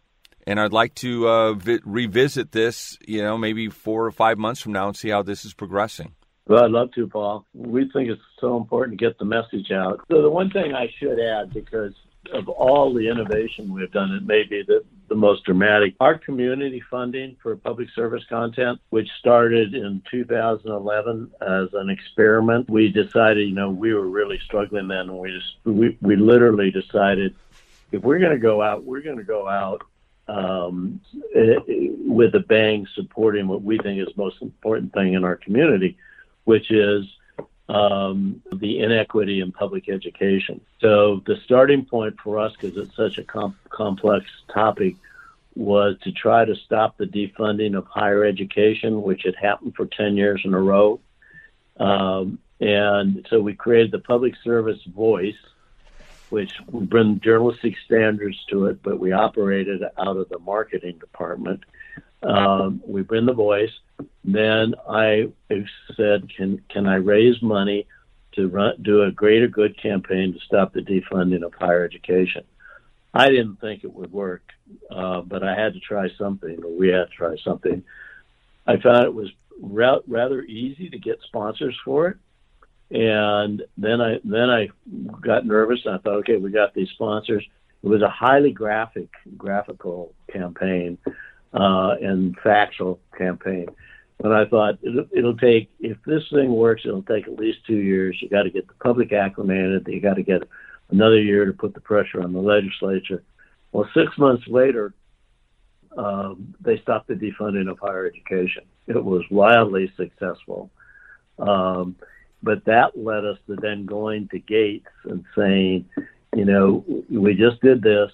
And 0.46 0.58
I'd 0.58 0.72
like 0.72 0.94
to 0.96 1.28
uh, 1.28 1.52
vi- 1.54 1.80
revisit 1.84 2.52
this, 2.52 2.98
you 3.06 3.22
know, 3.22 3.38
maybe 3.38 3.68
four 3.68 4.06
or 4.06 4.12
five 4.12 4.38
months 4.38 4.60
from 4.60 4.72
now 4.72 4.88
and 4.88 4.96
see 4.96 5.08
how 5.08 5.22
this 5.22 5.44
is 5.44 5.54
progressing. 5.54 6.14
Well, 6.46 6.64
I'd 6.64 6.70
love 6.72 6.92
to, 6.92 7.06
Paul. 7.06 7.46
We 7.54 7.88
think 7.92 8.08
it's 8.08 8.20
so 8.40 8.56
important 8.56 8.98
to 8.98 9.04
get 9.04 9.18
the 9.18 9.24
message 9.24 9.70
out. 9.70 10.04
So 10.10 10.22
the 10.22 10.30
one 10.30 10.50
thing 10.50 10.74
I 10.74 10.92
should 10.98 11.20
add, 11.20 11.54
because 11.54 11.94
of 12.32 12.48
all 12.48 12.92
the 12.92 13.08
innovation 13.08 13.72
we've 13.72 13.90
done, 13.92 14.12
it 14.12 14.26
may 14.26 14.42
be 14.42 14.62
the, 14.66 14.84
the 15.08 15.14
most 15.14 15.44
dramatic. 15.44 15.94
Our 16.00 16.18
community 16.18 16.82
funding 16.90 17.36
for 17.42 17.54
public 17.56 17.88
service 17.94 18.24
content, 18.28 18.80
which 18.90 19.08
started 19.20 19.74
in 19.74 20.02
2011 20.10 21.30
as 21.40 21.68
an 21.74 21.90
experiment, 21.90 22.68
we 22.68 22.88
decided, 22.88 23.48
you 23.48 23.54
know, 23.54 23.70
we 23.70 23.94
were 23.94 24.08
really 24.08 24.40
struggling 24.44 24.88
then, 24.88 25.10
and 25.10 25.18
we 25.18 25.30
just 25.30 25.56
we, 25.64 25.96
we 26.00 26.16
literally 26.16 26.70
decided 26.70 27.34
if 27.92 28.02
we're 28.02 28.18
going 28.18 28.32
to 28.32 28.38
go 28.38 28.62
out, 28.62 28.84
we're 28.84 29.02
going 29.02 29.18
to 29.18 29.24
go 29.24 29.48
out 29.48 29.82
um, 30.28 31.00
eh, 31.34 31.56
with 32.06 32.34
a 32.34 32.40
bang, 32.40 32.86
supporting 32.94 33.48
what 33.48 33.62
we 33.62 33.78
think 33.78 34.00
is 34.00 34.14
the 34.14 34.22
most 34.22 34.40
important 34.42 34.92
thing 34.92 35.14
in 35.14 35.24
our 35.24 35.36
community 35.36 35.96
which 36.44 36.70
is 36.70 37.04
um, 37.68 38.42
the 38.52 38.80
inequity 38.80 39.40
in 39.40 39.52
public 39.52 39.88
education. 39.88 40.60
So 40.80 41.22
the 41.26 41.36
starting 41.44 41.84
point 41.84 42.16
for 42.22 42.38
us, 42.38 42.52
because 42.58 42.76
it's 42.76 42.96
such 42.96 43.18
a 43.18 43.24
com- 43.24 43.58
complex 43.70 44.26
topic, 44.52 44.96
was 45.54 45.96
to 46.02 46.12
try 46.12 46.44
to 46.44 46.54
stop 46.56 46.96
the 46.96 47.04
defunding 47.04 47.76
of 47.76 47.86
higher 47.86 48.24
education, 48.24 49.02
which 49.02 49.22
had 49.24 49.36
happened 49.36 49.74
for 49.76 49.86
10 49.86 50.16
years 50.16 50.40
in 50.44 50.54
a 50.54 50.60
row. 50.60 50.98
Um, 51.78 52.38
and 52.60 53.26
so 53.28 53.40
we 53.40 53.54
created 53.54 53.90
the 53.90 53.98
public 53.98 54.34
service 54.42 54.82
voice, 54.84 55.36
which 56.32 56.54
we 56.70 56.86
bring 56.86 57.20
journalistic 57.20 57.74
standards 57.84 58.42
to 58.48 58.64
it, 58.64 58.82
but 58.82 58.98
we 58.98 59.12
operated 59.12 59.82
out 59.98 60.16
of 60.16 60.30
the 60.30 60.38
marketing 60.38 60.96
department. 60.96 61.62
Um, 62.22 62.82
we 62.86 63.02
bring 63.02 63.26
the 63.26 63.34
voice. 63.34 63.72
Then 64.24 64.74
I 64.88 65.30
said, 65.94 66.30
can 66.34 66.62
can 66.70 66.86
I 66.86 66.94
raise 66.94 67.42
money 67.42 67.86
to 68.32 68.48
run, 68.48 68.80
do 68.80 69.02
a 69.02 69.12
greater 69.12 69.46
good 69.46 69.76
campaign 69.78 70.32
to 70.32 70.40
stop 70.40 70.72
the 70.72 70.80
defunding 70.80 71.44
of 71.44 71.52
higher 71.52 71.84
education? 71.84 72.44
I 73.12 73.28
didn't 73.28 73.56
think 73.56 73.84
it 73.84 73.92
would 73.92 74.10
work, 74.10 74.44
uh, 74.90 75.20
but 75.20 75.42
I 75.42 75.54
had 75.54 75.74
to 75.74 75.80
try 75.80 76.08
something, 76.16 76.64
or 76.64 76.70
we 76.74 76.88
had 76.88 77.10
to 77.10 77.14
try 77.14 77.36
something. 77.44 77.84
I 78.66 78.78
found 78.78 79.04
it 79.04 79.12
was 79.14 79.30
ra- 79.60 80.06
rather 80.06 80.40
easy 80.40 80.88
to 80.88 80.98
get 80.98 81.20
sponsors 81.26 81.78
for 81.84 82.08
it, 82.08 82.16
and 82.92 83.62
then 83.78 84.00
I 84.00 84.18
then 84.22 84.50
I 84.50 84.68
got 85.20 85.46
nervous 85.46 85.80
and 85.84 85.94
I 85.94 85.98
thought, 85.98 86.18
okay, 86.18 86.36
we 86.36 86.50
got 86.50 86.74
these 86.74 86.90
sponsors. 86.90 87.44
It 87.82 87.88
was 87.88 88.02
a 88.02 88.08
highly 88.08 88.52
graphic, 88.52 89.08
graphical 89.36 90.14
campaign 90.30 90.98
uh, 91.52 91.96
and 92.00 92.36
factual 92.42 93.00
campaign. 93.16 93.66
And 94.22 94.32
I 94.32 94.44
thought 94.44 94.78
it'll, 94.82 95.06
it'll 95.10 95.36
take, 95.36 95.70
if 95.80 95.96
this 96.06 96.22
thing 96.30 96.52
works, 96.52 96.82
it'll 96.84 97.02
take 97.02 97.26
at 97.26 97.38
least 97.38 97.66
two 97.66 97.76
years. 97.76 98.16
You 98.20 98.28
got 98.28 98.44
to 98.44 98.50
get 98.50 98.68
the 98.68 98.74
public 98.74 99.12
acclimated. 99.12 99.88
You 99.88 100.00
got 100.00 100.14
to 100.14 100.22
get 100.22 100.42
another 100.90 101.20
year 101.20 101.44
to 101.46 101.52
put 101.52 101.74
the 101.74 101.80
pressure 101.80 102.22
on 102.22 102.32
the 102.32 102.40
legislature. 102.40 103.22
Well, 103.72 103.88
six 103.94 104.16
months 104.18 104.46
later, 104.46 104.94
um, 105.96 106.54
they 106.60 106.78
stopped 106.78 107.08
the 107.08 107.14
defunding 107.14 107.70
of 107.70 107.78
higher 107.80 108.06
education. 108.06 108.64
It 108.86 109.02
was 109.02 109.24
wildly 109.30 109.92
successful. 109.96 110.70
Um, 111.38 111.96
but 112.42 112.64
that 112.64 112.98
led 112.98 113.24
us 113.24 113.38
to 113.46 113.56
then 113.56 113.86
going 113.86 114.28
to 114.28 114.38
Gates 114.38 114.86
and 115.04 115.24
saying, 115.36 115.84
you 116.34 116.44
know, 116.44 116.84
we 117.10 117.34
just 117.34 117.60
did 117.60 117.82
this 117.82 118.10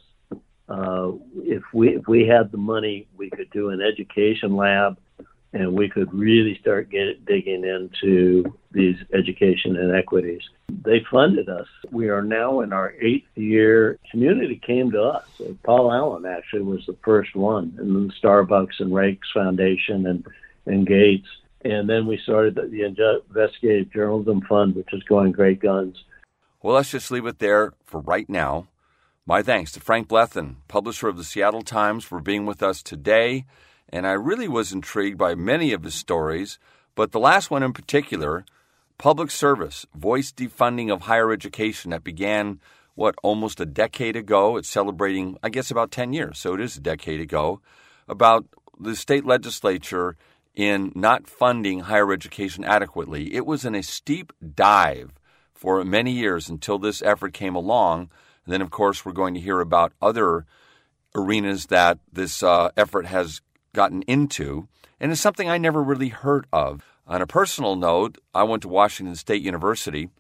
uh, 0.68 1.12
if 1.37 1.62
we 1.73 1.97
if 1.97 2.06
we 2.06 2.26
had 2.26 2.52
the 2.52 2.58
money, 2.58 3.06
we 3.16 3.30
could 3.30 3.50
do 3.50 3.70
an 3.70 3.80
education 3.80 4.54
lab, 4.54 4.99
and 5.54 5.73
we 5.73 5.88
could 5.88 6.12
really 6.12 6.58
start 6.61 6.90
get, 6.90 7.25
digging 7.25 7.64
into 7.64 8.44
these 8.70 8.97
education 9.14 9.76
inequities. 9.76 10.42
They 10.68 11.04
funded 11.11 11.49
us. 11.49 11.66
We 11.90 12.11
are 12.11 12.23
now 12.23 12.61
in 12.61 12.75
our 12.75 12.92
eighth 13.00 13.30
year. 13.35 13.99
Community 14.11 14.61
came 14.64 14.90
to 14.90 15.02
us. 15.02 15.25
Paul 15.62 15.90
Allen 15.90 16.26
actually 16.26 16.62
was 16.62 16.85
the 16.87 16.97
first 17.02 17.35
one, 17.35 17.75
and 17.78 17.97
then 17.97 18.12
Starbucks 18.23 18.80
and 18.80 18.92
Raikes 18.92 19.32
Foundation 19.32 20.06
and 20.06 20.26
and 20.66 20.87
Gates. 20.87 21.28
And 21.65 21.88
then 21.88 22.07
we 22.07 22.19
started 22.23 22.55
the, 22.55 22.62
the 22.62 22.83
Investigative 22.85 23.93
Journalism 23.93 24.43
Fund, 24.49 24.77
which 24.77 24.93
is 24.93 25.03
going 25.05 25.33
great 25.33 25.61
guns. 25.61 25.97
Well, 26.62 26.77
let's 26.77 26.91
just 26.91 27.11
leave 27.11 27.27
it 27.27 27.38
there 27.38 27.73
for 27.87 28.00
right 28.00 28.29
now. 28.29 28.69
My 29.27 29.43
thanks 29.43 29.73
to 29.73 29.81
Frank 29.81 30.09
Blethen, 30.09 30.57
publisher 30.69 31.09
of 31.09 31.17
the 31.17 31.25
Seattle 31.25 31.62
Times, 31.62 32.05
for 32.05 32.21
being 32.21 32.47
with 32.47 32.62
us 32.62 32.83
today. 32.83 33.45
And 33.91 34.07
I 34.07 34.12
really 34.12 34.49
was 34.49 34.73
intrigued 34.73 35.19
by 35.19 35.35
many 35.35 35.73
of 35.73 35.83
his 35.83 35.95
stories, 35.95 36.59
but 36.95 37.12
the 37.12 37.21
last 37.21 37.50
one 37.50 37.62
in 37.62 37.73
particular 37.73 38.45
public 38.99 39.31
service, 39.31 39.87
voice 39.95 40.33
defunding 40.33 40.93
of 40.93 41.03
higher 41.03 41.33
education, 41.33 41.91
that 41.93 42.03
began, 42.03 42.61
what, 42.95 43.15
almost 43.23 43.61
a 43.61 43.67
decade 43.67 44.17
ago. 44.17 44.57
It's 44.57 44.69
celebrating, 44.69 45.38
I 45.43 45.49
guess, 45.49 45.71
about 45.71 45.91
10 45.91 46.12
years, 46.12 46.38
so 46.38 46.55
it 46.55 46.61
is 46.61 46.77
a 46.77 46.81
decade 46.81 47.21
ago, 47.21 47.61
about 48.09 48.47
the 48.81 48.97
state 48.97 49.25
legislature 49.25 50.17
in 50.59 50.91
not 50.97 51.29
funding 51.29 51.79
higher 51.81 52.12
education 52.12 52.65
adequately. 52.65 53.33
It 53.33 53.47
was 53.47 53.65
in 53.65 53.77
a 53.77 53.83
steep 53.83 54.33
dive 54.57 55.12
for 55.55 55.85
many 55.85 56.11
years 56.11 56.49
until 56.49 56.81
this 56.81 57.00
effort 57.00 57.33
came 57.33 57.55
along. 57.55 58.11
And 58.45 58.53
then, 58.53 58.61
of 58.61 58.71
course, 58.71 59.05
we're 59.05 59.12
going 59.12 59.35
to 59.35 59.41
hear 59.41 59.61
about 59.61 59.93
other 60.03 60.47
arenas 61.15 61.67
that 61.67 62.00
this 62.12 62.43
uh, 62.43 62.71
effort 62.77 63.07
has 63.07 63.41
gotten 63.73 64.03
into. 64.03 64.67
And 64.99 65.12
it's 65.12 65.21
something 65.21 65.49
I 65.49 65.59
never 65.59 65.81
really 65.81 66.09
heard 66.09 66.49
of. 66.53 66.85
On 67.07 67.23
a 67.23 67.27
personal 67.27 67.77
note, 67.77 68.19
I 68.35 68.43
went 68.43 68.62
to 68.62 68.69
Washington 68.69 69.15
State 69.15 69.43
University, 69.43 70.11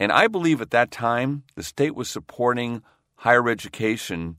and 0.00 0.10
I 0.10 0.26
believe 0.26 0.60
at 0.60 0.70
that 0.70 0.90
time 0.90 1.44
the 1.54 1.62
state 1.62 1.94
was 1.94 2.10
supporting 2.10 2.82
higher 3.18 3.48
education 3.48 4.38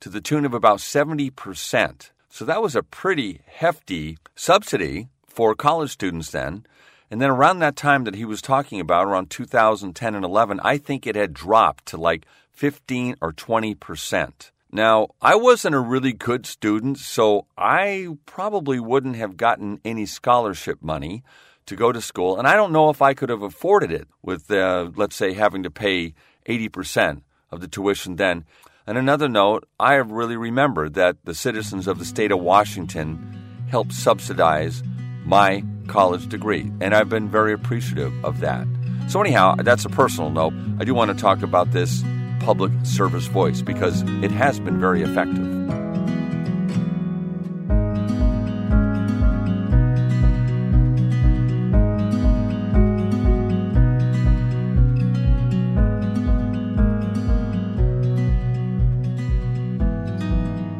to 0.00 0.08
the 0.08 0.20
tune 0.20 0.44
of 0.44 0.52
about 0.52 0.80
70%. 0.80 2.10
So 2.30 2.44
that 2.44 2.62
was 2.62 2.76
a 2.76 2.82
pretty 2.82 3.40
hefty 3.46 4.16
subsidy 4.36 5.08
for 5.26 5.54
college 5.54 5.90
students 5.90 6.30
then. 6.30 6.64
And 7.10 7.20
then 7.20 7.28
around 7.28 7.58
that 7.58 7.74
time 7.74 8.04
that 8.04 8.14
he 8.14 8.24
was 8.24 8.40
talking 8.40 8.78
about, 8.78 9.08
around 9.08 9.30
2010 9.30 10.14
and 10.14 10.24
11, 10.24 10.60
I 10.62 10.78
think 10.78 11.06
it 11.06 11.16
had 11.16 11.34
dropped 11.34 11.86
to 11.86 11.96
like 11.96 12.24
15 12.52 13.16
or 13.20 13.32
20 13.32 13.74
percent. 13.74 14.52
Now, 14.72 15.08
I 15.20 15.34
wasn't 15.34 15.74
a 15.74 15.80
really 15.80 16.12
good 16.12 16.46
student, 16.46 16.98
so 16.98 17.46
I 17.58 18.06
probably 18.26 18.78
wouldn't 18.78 19.16
have 19.16 19.36
gotten 19.36 19.80
any 19.84 20.06
scholarship 20.06 20.80
money 20.80 21.24
to 21.66 21.74
go 21.74 21.90
to 21.90 22.00
school, 22.00 22.38
and 22.38 22.46
I 22.46 22.54
don't 22.54 22.72
know 22.72 22.88
if 22.88 23.02
I 23.02 23.12
could 23.12 23.30
have 23.30 23.42
afforded 23.42 23.90
it 23.90 24.06
with, 24.22 24.48
uh, 24.48 24.90
let's 24.94 25.16
say, 25.16 25.32
having 25.32 25.64
to 25.64 25.70
pay 25.70 26.14
80% 26.46 27.22
of 27.50 27.60
the 27.60 27.66
tuition 27.66 28.14
then. 28.14 28.44
And 28.90 28.98
another 28.98 29.28
note, 29.28 29.68
I 29.78 29.94
have 29.94 30.10
really 30.10 30.36
remembered 30.36 30.94
that 30.94 31.16
the 31.22 31.32
citizens 31.32 31.86
of 31.86 32.00
the 32.00 32.04
state 32.04 32.32
of 32.32 32.40
Washington 32.40 33.38
helped 33.68 33.92
subsidize 33.92 34.82
my 35.24 35.62
college 35.86 36.28
degree, 36.28 36.72
and 36.80 36.92
I've 36.92 37.08
been 37.08 37.28
very 37.28 37.52
appreciative 37.52 38.12
of 38.24 38.40
that. 38.40 38.66
So, 39.06 39.20
anyhow, 39.20 39.54
that's 39.54 39.84
a 39.84 39.88
personal 39.88 40.30
note. 40.30 40.54
I 40.80 40.84
do 40.84 40.92
want 40.92 41.16
to 41.16 41.16
talk 41.16 41.42
about 41.42 41.70
this 41.70 42.02
public 42.40 42.72
service 42.82 43.26
voice 43.26 43.62
because 43.62 44.02
it 44.24 44.32
has 44.32 44.58
been 44.58 44.80
very 44.80 45.02
effective. 45.02 45.46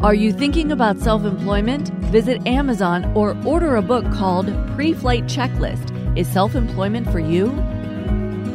Are 0.03 0.15
you 0.15 0.33
thinking 0.33 0.73
about 0.73 0.99
self 0.99 1.25
employment? 1.25 1.91
Visit 2.11 2.47
Amazon 2.47 3.05
or 3.15 3.37
order 3.45 3.77
a 3.77 3.83
book 3.83 4.11
called 4.11 4.47
Pre 4.75 4.95
Flight 4.95 5.25
Checklist. 5.25 5.95
Is 6.17 6.27
self 6.27 6.55
employment 6.55 7.11
for 7.13 7.21
you? 7.21 7.49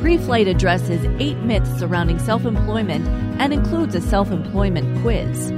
Pre 0.01 0.17
Flight 0.17 0.47
addresses 0.47 1.05
eight 1.19 1.37
myths 1.37 1.69
surrounding 1.77 2.17
self 2.17 2.45
employment 2.45 3.07
and 3.39 3.53
includes 3.53 3.93
a 3.93 4.01
self 4.01 4.31
employment 4.31 5.03
quiz. 5.03 5.49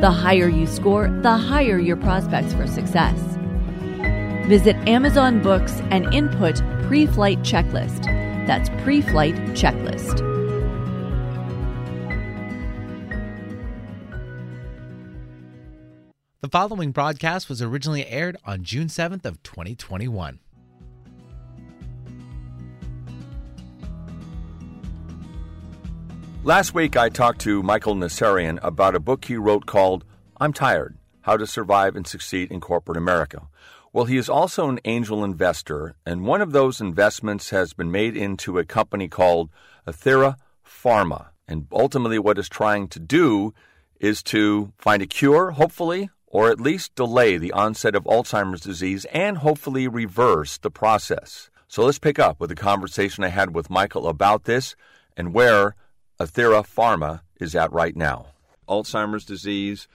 The 0.00 0.10
higher 0.10 0.48
you 0.48 0.66
score, 0.66 1.10
the 1.20 1.36
higher 1.36 1.78
your 1.78 1.98
prospects 1.98 2.54
for 2.54 2.66
success. 2.66 3.18
Visit 4.46 4.74
Amazon 4.88 5.42
Books 5.42 5.82
and 5.90 6.14
input 6.14 6.62
Pre 6.84 7.04
Flight 7.04 7.40
Checklist. 7.40 8.04
That's 8.46 8.70
Pre 8.82 9.02
Flight 9.02 9.34
Checklist. 9.52 10.27
The 16.48 16.52
following 16.52 16.92
broadcast 16.92 17.50
was 17.50 17.60
originally 17.60 18.06
aired 18.06 18.38
on 18.42 18.64
June 18.64 18.86
7th 18.86 19.26
of 19.26 19.42
2021. 19.42 20.38
Last 26.42 26.72
week, 26.72 26.96
I 26.96 27.10
talked 27.10 27.42
to 27.42 27.62
Michael 27.62 27.96
Nassarian 27.96 28.58
about 28.62 28.94
a 28.94 28.98
book 28.98 29.26
he 29.26 29.36
wrote 29.36 29.66
called 29.66 30.06
I'm 30.40 30.54
Tired 30.54 30.96
How 31.20 31.36
to 31.36 31.46
Survive 31.46 31.94
and 31.94 32.06
Succeed 32.06 32.50
in 32.50 32.60
Corporate 32.60 32.96
America. 32.96 33.46
Well, 33.92 34.06
he 34.06 34.16
is 34.16 34.30
also 34.30 34.70
an 34.70 34.80
angel 34.86 35.24
investor, 35.24 35.96
and 36.06 36.24
one 36.24 36.40
of 36.40 36.52
those 36.52 36.80
investments 36.80 37.50
has 37.50 37.74
been 37.74 37.92
made 37.92 38.16
into 38.16 38.58
a 38.58 38.64
company 38.64 39.08
called 39.08 39.50
Athira 39.86 40.36
Pharma. 40.66 41.26
And 41.46 41.66
ultimately, 41.70 42.18
what 42.18 42.38
it's 42.38 42.48
trying 42.48 42.88
to 42.88 42.98
do 42.98 43.52
is 44.00 44.22
to 44.22 44.72
find 44.78 45.02
a 45.02 45.06
cure, 45.06 45.50
hopefully, 45.50 46.08
or 46.30 46.50
at 46.50 46.60
least 46.60 46.94
delay 46.94 47.36
the 47.36 47.52
onset 47.52 47.94
of 47.94 48.04
Alzheimer's 48.04 48.60
disease 48.60 49.06
and 49.06 49.38
hopefully 49.38 49.88
reverse 49.88 50.58
the 50.58 50.70
process. 50.70 51.50
So 51.66 51.84
let's 51.84 51.98
pick 51.98 52.18
up 52.18 52.38
with 52.38 52.50
the 52.50 52.56
conversation 52.56 53.24
I 53.24 53.28
had 53.28 53.54
with 53.54 53.70
Michael 53.70 54.08
about 54.08 54.44
this 54.44 54.76
and 55.16 55.34
where 55.34 55.74
Athira 56.20 56.66
Pharma 56.66 57.22
is 57.40 57.54
at 57.54 57.72
right 57.72 57.96
now. 57.96 58.26
Alzheimer's 58.68 59.24
disease, 59.24 59.88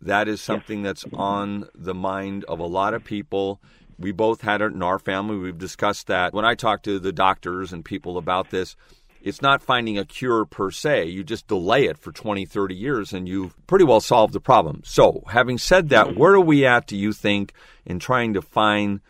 that 0.00 0.28
is 0.28 0.40
something 0.40 0.82
that's 0.82 1.04
on 1.12 1.68
the 1.74 1.94
mind 1.94 2.44
of 2.44 2.58
a 2.58 2.66
lot 2.66 2.94
of 2.94 3.04
people. 3.04 3.60
We 3.98 4.12
both 4.12 4.42
had 4.42 4.60
it 4.60 4.72
in 4.72 4.82
our 4.82 4.98
family. 4.98 5.36
We've 5.36 5.58
discussed 5.58 6.06
that. 6.06 6.32
When 6.32 6.44
I 6.44 6.54
talk 6.54 6.82
to 6.82 6.98
the 6.98 7.12
doctors 7.12 7.72
and 7.72 7.84
people 7.84 8.16
about 8.16 8.50
this, 8.50 8.76
it's 9.22 9.42
not 9.42 9.62
finding 9.62 9.98
a 9.98 10.04
cure 10.04 10.44
per 10.44 10.70
se. 10.70 11.06
You 11.06 11.24
just 11.24 11.46
delay 11.46 11.86
it 11.86 11.98
for 11.98 12.12
20, 12.12 12.44
30 12.46 12.74
years 12.74 13.12
and 13.12 13.28
you've 13.28 13.54
pretty 13.66 13.84
well 13.84 14.00
solved 14.00 14.32
the 14.32 14.40
problem. 14.40 14.82
So, 14.84 15.22
having 15.28 15.58
said 15.58 15.88
that, 15.90 16.16
where 16.16 16.34
are 16.34 16.40
we 16.40 16.66
at, 16.66 16.86
do 16.86 16.96
you 16.96 17.12
think, 17.12 17.52
in 17.84 17.98
trying 17.98 18.34
to 18.34 18.42
find, 18.42 19.00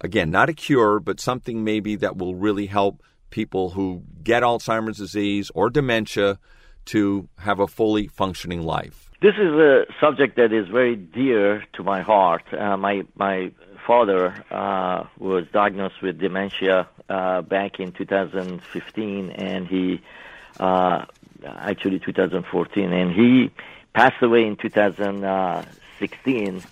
again, 0.00 0.30
not 0.30 0.48
a 0.48 0.54
cure, 0.54 1.00
but 1.00 1.20
something 1.20 1.64
maybe 1.64 1.96
that 1.96 2.16
will 2.16 2.34
really 2.34 2.66
help 2.66 3.02
people 3.30 3.70
who 3.70 4.02
get 4.22 4.42
Alzheimer's 4.42 4.98
disease 4.98 5.50
or 5.54 5.70
dementia 5.70 6.38
to 6.86 7.28
have 7.38 7.60
a 7.60 7.66
fully 7.66 8.08
functioning 8.08 8.62
life? 8.62 9.10
This 9.20 9.34
is 9.34 9.52
a 9.52 9.84
subject 10.00 10.36
that 10.36 10.52
is 10.52 10.68
very 10.68 10.94
dear 10.94 11.64
to 11.74 11.82
my 11.82 12.02
heart. 12.02 12.44
Uh, 12.52 12.76
my 12.76 13.02
my 13.16 13.50
father 13.84 14.32
uh, 14.50 15.04
was 15.18 15.44
diagnosed 15.52 16.00
with 16.02 16.20
dementia 16.20 16.88
uh, 17.08 17.42
back 17.42 17.80
in 17.80 17.90
2015, 17.92 19.30
and 19.30 19.66
he 19.66 20.00
uh, 20.60 21.04
actually 21.44 21.98
2014, 21.98 22.92
and 22.92 23.12
he 23.12 23.50
passed 23.94 24.22
away 24.22 24.46
in 24.46 24.54
2016. 24.56 26.62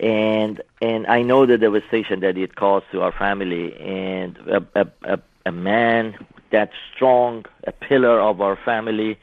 And 0.00 0.60
and 0.80 1.08
I 1.08 1.22
know 1.22 1.44
the 1.44 1.58
devastation 1.58 2.20
that 2.20 2.38
it 2.38 2.54
caused 2.54 2.88
to 2.92 3.02
our 3.02 3.10
family, 3.10 3.74
and 3.80 4.38
a, 4.46 4.64
a, 5.02 5.18
a 5.44 5.52
man 5.52 6.16
that 6.50 6.70
strong, 6.94 7.44
a 7.64 7.72
pillar 7.72 8.20
of 8.20 8.40
our 8.40 8.56
family, 8.56 9.18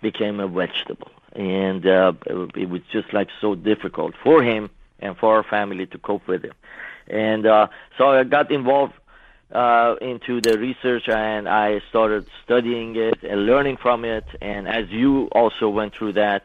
became 0.00 0.40
a 0.40 0.46
vegetable. 0.46 1.10
And 1.32 1.86
uh, 1.86 2.12
it 2.54 2.68
was 2.68 2.82
just 2.92 3.12
like 3.12 3.28
so 3.40 3.54
difficult 3.54 4.14
for 4.22 4.42
him 4.42 4.70
and 5.00 5.16
for 5.16 5.36
our 5.36 5.42
family 5.42 5.86
to 5.86 5.98
cope 5.98 6.26
with 6.26 6.44
him. 6.44 6.54
And 7.08 7.46
uh, 7.46 7.68
so 7.98 8.10
I 8.10 8.24
got 8.24 8.50
involved 8.50 8.94
uh, 9.52 9.96
into 10.00 10.40
the 10.40 10.58
research 10.58 11.08
and 11.08 11.48
I 11.48 11.80
started 11.88 12.26
studying 12.44 12.96
it 12.96 13.22
and 13.22 13.46
learning 13.46 13.78
from 13.78 14.04
it. 14.04 14.24
And 14.40 14.68
as 14.68 14.88
you 14.90 15.28
also 15.32 15.68
went 15.68 15.94
through 15.94 16.12
that, 16.14 16.42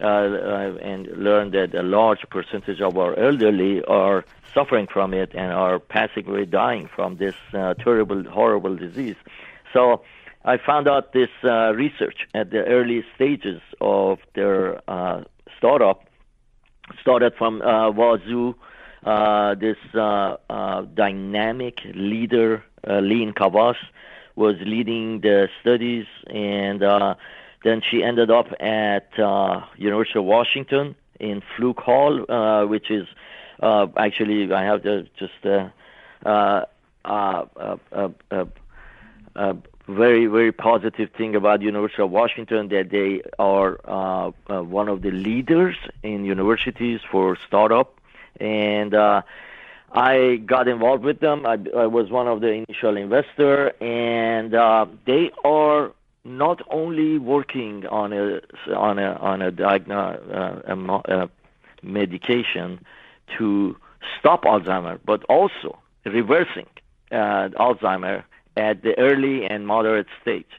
uh, 0.00 0.04
uh, 0.04 0.78
and 0.80 1.08
learned 1.08 1.54
that 1.54 1.74
a 1.74 1.82
large 1.82 2.20
percentage 2.30 2.80
of 2.80 2.96
our 2.96 3.18
elderly 3.18 3.82
are 3.82 4.24
suffering 4.54 4.86
from 4.86 5.12
it 5.12 5.32
and 5.34 5.52
are 5.52 5.80
passing 5.80 6.24
away, 6.28 6.44
dying 6.44 6.88
from 6.94 7.16
this 7.16 7.34
uh, 7.52 7.74
terrible, 7.74 8.22
horrible 8.22 8.76
disease. 8.76 9.16
So 9.72 10.02
I 10.44 10.56
found 10.56 10.86
out 10.86 11.14
this 11.14 11.30
uh, 11.42 11.74
research 11.74 12.28
at 12.32 12.52
the 12.52 12.64
early 12.64 13.04
stages 13.16 13.60
of 13.80 14.20
their 14.36 14.80
startup 15.56 16.04
started 17.00 17.34
from 17.36 17.60
Wazoo. 17.60 18.54
Uh, 19.04 19.54
this 19.54 19.76
uh, 19.94 20.36
uh, 20.50 20.82
dynamic 20.94 21.80
leader, 21.94 22.64
uh, 22.86 23.00
Leen 23.00 23.32
Kawas, 23.32 23.76
was 24.36 24.56
leading 24.60 25.20
the 25.20 25.48
studies, 25.60 26.06
and 26.28 26.82
uh, 26.82 27.14
then 27.64 27.80
she 27.88 28.02
ended 28.02 28.30
up 28.30 28.46
at 28.60 29.18
uh, 29.18 29.62
University 29.76 30.18
of 30.18 30.24
Washington 30.24 30.94
in 31.18 31.42
Fluke 31.56 31.80
Hall, 31.80 32.24
uh, 32.30 32.66
which 32.66 32.90
is 32.90 33.06
uh, 33.60 33.86
actually 33.96 34.52
I 34.52 34.62
have 34.64 34.82
to 34.84 35.06
just 35.18 35.44
uh, 35.44 35.68
uh, 36.24 36.64
uh, 37.04 37.44
uh, 37.56 38.08
uh, 38.30 38.44
uh, 39.34 39.54
very 39.88 40.26
very 40.26 40.52
positive 40.52 41.10
thing 41.16 41.34
about 41.34 41.62
University 41.62 42.02
of 42.02 42.10
Washington 42.10 42.68
that 42.68 42.90
they 42.90 43.22
are 43.38 43.80
uh, 43.84 44.30
uh, 44.48 44.62
one 44.62 44.88
of 44.88 45.02
the 45.02 45.10
leaders 45.10 45.76
in 46.02 46.24
universities 46.24 47.00
for 47.10 47.36
startup, 47.46 47.97
and 48.40 48.94
uh, 48.94 49.22
I 49.92 50.36
got 50.44 50.68
involved 50.68 51.04
with 51.04 51.20
them. 51.20 51.46
I, 51.46 51.58
I 51.76 51.86
was 51.86 52.10
one 52.10 52.28
of 52.28 52.40
the 52.40 52.48
initial 52.48 52.96
investor, 52.96 53.68
and 53.82 54.54
uh, 54.54 54.86
they 55.06 55.30
are 55.44 55.92
not 56.24 56.60
only 56.70 57.18
working 57.18 57.86
on 57.86 58.12
a 58.12 58.40
on 58.74 58.98
a 58.98 59.12
on 59.14 59.42
a, 59.42 59.50
diagno- 59.50 60.20
uh, 60.34 60.74
a, 60.74 61.22
a 61.22 61.30
medication 61.82 62.84
to 63.38 63.76
stop 64.18 64.42
Alzheimer, 64.44 64.98
but 65.04 65.24
also 65.24 65.78
reversing 66.04 66.66
uh, 67.10 67.48
Alzheimer 67.58 68.24
at 68.56 68.82
the 68.82 68.98
early 68.98 69.46
and 69.46 69.66
moderate 69.66 70.08
stage. 70.20 70.50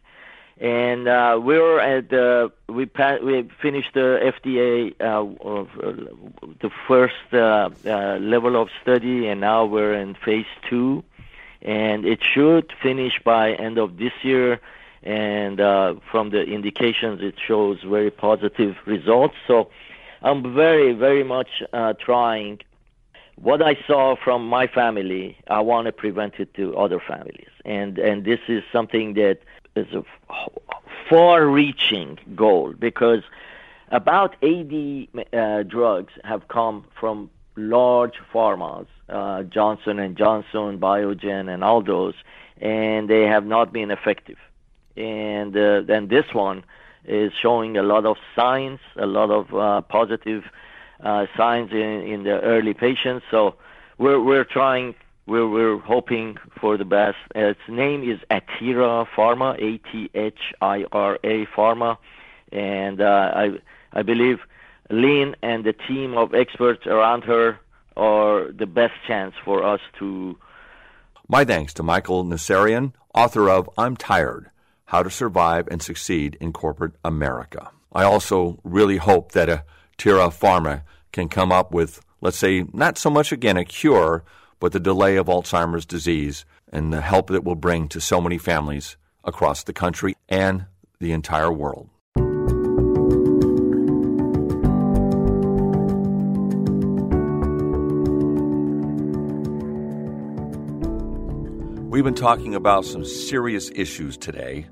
And 0.59 1.07
uh, 1.07 1.39
we're 1.41 1.79
at 1.79 2.09
the 2.09 2.51
we 2.67 2.85
pa- 2.85 3.19
we 3.23 3.49
finished 3.61 3.93
the 3.93 4.33
FDA 4.43 4.93
uh, 4.99 5.25
of, 5.41 5.69
uh, 5.81 5.91
the 6.61 6.69
first 6.85 7.15
uh, 7.31 7.69
uh, 7.85 8.17
level 8.19 8.61
of 8.61 8.67
study, 8.81 9.27
and 9.27 9.39
now 9.39 9.63
we're 9.63 9.93
in 9.93 10.15
phase 10.15 10.51
two, 10.69 11.03
and 11.61 12.05
it 12.05 12.19
should 12.21 12.73
finish 12.83 13.21
by 13.23 13.53
end 13.53 13.77
of 13.77 13.97
this 13.97 14.11
year. 14.21 14.59
And 15.01 15.61
uh, 15.61 15.95
from 16.11 16.31
the 16.31 16.43
indications, 16.43 17.21
it 17.21 17.35
shows 17.47 17.77
very 17.81 18.11
positive 18.11 18.75
results. 18.85 19.35
So 19.47 19.69
I'm 20.21 20.53
very, 20.53 20.91
very 20.91 21.23
much 21.23 21.63
uh, 21.71 21.93
trying 21.93 22.59
what 23.41 23.61
I 23.61 23.77
saw 23.87 24.17
from 24.21 24.47
my 24.47 24.67
family, 24.67 25.37
I 25.47 25.61
want 25.61 25.85
to 25.85 25.93
prevent 25.93 26.35
it 26.39 26.53
to 26.55 26.75
other 26.75 26.99
families. 26.99 27.47
And, 27.63 27.97
and 27.97 28.25
this 28.25 28.39
is 28.49 28.63
something 28.71 29.13
that 29.13 29.39
is 29.79 29.93
a 29.93 30.03
far 31.09 31.47
reaching 31.47 32.19
goal 32.35 32.73
because 32.77 33.23
about 33.89 34.35
80 34.41 35.09
uh, 35.33 35.63
drugs 35.63 36.13
have 36.23 36.47
come 36.47 36.85
from 36.99 37.29
large 37.55 38.15
pharmas, 38.33 38.87
uh, 39.09 39.43
Johnson 39.43 39.99
and 39.99 40.15
Johnson, 40.15 40.79
Biogen, 40.79 41.51
and 41.53 41.63
all 41.63 41.81
those, 41.81 42.13
and 42.61 43.09
they 43.09 43.23
have 43.23 43.45
not 43.45 43.73
been 43.73 43.91
effective. 43.91 44.37
And 44.95 45.55
uh, 45.55 45.81
then 45.81 46.07
this 46.07 46.25
one 46.33 46.63
is 47.05 47.31
showing 47.41 47.77
a 47.77 47.83
lot 47.83 48.05
of 48.05 48.17
signs, 48.35 48.79
a 48.95 49.05
lot 49.07 49.31
of 49.31 49.53
uh, 49.53 49.81
positive 49.81 50.43
uh, 51.01 51.25
signs 51.35 51.71
in, 51.71 52.01
in 52.13 52.23
the 52.23 52.39
early 52.41 52.73
patients. 52.73 53.25
So 53.31 53.55
we're 53.97 54.21
we're 54.21 54.43
trying. 54.45 54.95
We're 55.29 55.47
we're 55.47 55.77
hoping 55.77 56.37
for 56.59 56.75
the 56.75 56.85
best. 56.85 57.17
Its 57.35 57.59
name 57.67 58.01
is 58.01 58.19
Athira 58.31 59.05
Pharma, 59.15 59.53
A 59.61 59.77
T 59.77 60.09
H 60.15 60.39
I 60.59 60.85
R 60.91 61.19
A 61.23 61.45
Pharma, 61.55 61.97
and 62.51 62.99
uh, 62.99 63.31
I 63.35 63.51
I 63.93 64.01
believe 64.01 64.39
Leen 64.89 65.35
and 65.43 65.63
the 65.63 65.73
team 65.73 66.17
of 66.17 66.33
experts 66.33 66.87
around 66.87 67.25
her 67.25 67.59
are 67.95 68.51
the 68.51 68.65
best 68.65 68.95
chance 69.05 69.35
for 69.45 69.63
us 69.63 69.81
to. 69.99 70.35
My 71.27 71.45
thanks 71.45 71.75
to 71.75 71.83
Michael 71.83 72.25
Nasserian, 72.25 72.93
author 73.13 73.51
of 73.51 73.69
I'm 73.77 73.95
Tired 73.95 74.49
How 74.85 75.03
to 75.03 75.11
Survive 75.11 75.67
and 75.69 75.79
Succeed 75.79 76.37
in 76.41 76.53
Corporate 76.53 76.93
America. 77.05 77.69
I 77.93 78.03
also 78.03 78.59
really 78.63 78.97
hope 78.97 79.33
that 79.33 79.47
a 79.47 79.63
Pharma 79.95 80.81
can 81.11 81.29
come 81.29 81.51
up 81.51 81.71
with, 81.71 82.01
let's 82.19 82.37
say, 82.37 82.65
not 82.73 82.97
so 82.97 83.11
much 83.11 83.31
again 83.31 83.57
a 83.57 83.65
cure, 83.65 84.23
but 84.59 84.71
the 84.71 84.79
delay 84.79 85.15
of 85.15 85.27
Alzheimer's 85.27 85.85
disease 85.85 86.45
and 86.71 86.91
the 86.91 87.01
help 87.01 87.31
it 87.31 87.43
will 87.43 87.55
bring 87.55 87.87
to 87.89 88.01
so 88.01 88.21
many 88.21 88.37
families 88.37 88.97
across 89.23 89.63
the 89.63 89.73
country 89.73 90.15
and 90.27 90.65
the 90.99 91.11
entire 91.11 91.51
world. 91.51 91.89
We've 101.89 102.03
been 102.03 102.13
talking 102.13 102.55
about 102.55 102.85
some 102.85 103.03
serious 103.03 103.71
issues 103.75 104.15
today. 104.15 104.67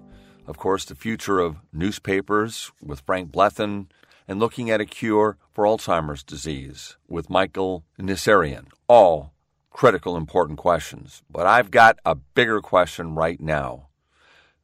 Of 0.46 0.58
course, 0.58 0.86
the 0.86 0.96
future 0.96 1.40
of 1.40 1.58
newspapers 1.74 2.72
with 2.82 3.02
Frank 3.02 3.32
Blethen, 3.32 3.88
and 4.28 4.40
looking 4.40 4.70
at 4.70 4.82
a 4.82 4.86
cure 4.86 5.38
for 5.54 5.66
Alzheimer's 5.66 6.24
disease 6.24 6.98
with 7.08 7.30
Michael 7.30 7.84
Nasserian. 8.00 8.68
All 8.88 9.34
critical, 9.78 10.18
important 10.18 10.58
questions. 10.58 11.22
But 11.30 11.46
I've 11.46 11.70
got 11.70 12.00
a 12.04 12.16
bigger 12.16 12.62
question 12.62 13.14
right 13.14 13.40
now. 13.40 13.90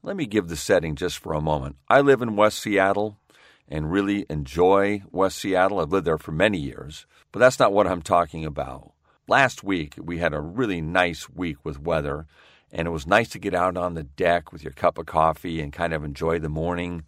Let 0.01 0.15
me 0.15 0.25
give 0.25 0.47
the 0.47 0.55
setting 0.55 0.95
just 0.95 1.19
for 1.19 1.33
a 1.33 1.39
moment. 1.39 1.75
I 1.87 2.01
live 2.01 2.23
in 2.23 2.35
West 2.35 2.57
Seattle 2.57 3.19
and 3.67 3.91
really 3.91 4.25
enjoy 4.27 5.03
West 5.11 5.37
Seattle. 5.37 5.79
I've 5.79 5.91
lived 5.91 6.07
there 6.07 6.17
for 6.17 6.31
many 6.31 6.57
years, 6.57 7.05
but 7.31 7.37
that's 7.37 7.59
not 7.59 7.71
what 7.71 7.85
I'm 7.85 8.01
talking 8.01 8.43
about. 8.43 8.91
Last 9.27 9.63
week, 9.63 9.93
we 10.01 10.17
had 10.17 10.33
a 10.33 10.41
really 10.41 10.81
nice 10.81 11.29
week 11.29 11.57
with 11.63 11.79
weather, 11.79 12.25
and 12.71 12.87
it 12.87 12.91
was 12.91 13.05
nice 13.05 13.29
to 13.29 13.39
get 13.39 13.53
out 13.53 13.77
on 13.77 13.93
the 13.93 14.01
deck 14.01 14.51
with 14.51 14.63
your 14.63 14.73
cup 14.73 14.97
of 14.97 15.05
coffee 15.05 15.61
and 15.61 15.71
kind 15.71 15.93
of 15.93 16.03
enjoy 16.03 16.39
the 16.39 16.49
morning 16.49 17.03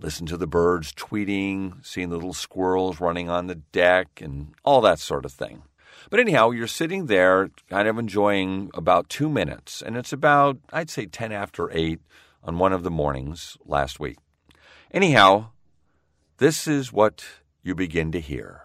listen 0.00 0.24
to 0.24 0.38
the 0.38 0.46
birds 0.46 0.94
tweeting, 0.94 1.84
seeing 1.84 2.08
the 2.08 2.16
little 2.16 2.32
squirrels 2.32 3.00
running 3.00 3.28
on 3.28 3.48
the 3.48 3.56
deck, 3.56 4.22
and 4.22 4.54
all 4.64 4.80
that 4.80 4.98
sort 4.98 5.26
of 5.26 5.32
thing. 5.32 5.62
But 6.08 6.20
anyhow, 6.20 6.50
you're 6.50 6.66
sitting 6.66 7.06
there 7.06 7.50
kind 7.68 7.88
of 7.88 7.98
enjoying 7.98 8.70
about 8.74 9.08
two 9.08 9.28
minutes, 9.28 9.82
and 9.82 9.96
it's 9.96 10.12
about, 10.12 10.58
I'd 10.72 10.90
say, 10.90 11.06
10 11.06 11.32
after 11.32 11.70
8 11.70 12.00
on 12.42 12.58
one 12.58 12.72
of 12.72 12.82
the 12.82 12.90
mornings 12.90 13.56
last 13.66 14.00
week. 14.00 14.16
Anyhow, 14.92 15.50
this 16.38 16.66
is 16.66 16.92
what 16.92 17.24
you 17.62 17.74
begin 17.74 18.12
to 18.12 18.20
hear. 18.20 18.62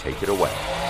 Take 0.00 0.22
it 0.22 0.28
away. 0.28 0.85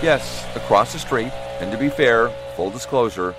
Yes, 0.00 0.46
across 0.54 0.92
the 0.92 0.98
street, 1.00 1.32
and 1.60 1.72
to 1.72 1.78
be 1.78 1.88
fair, 1.88 2.28
full 2.54 2.70
disclosure, 2.70 3.34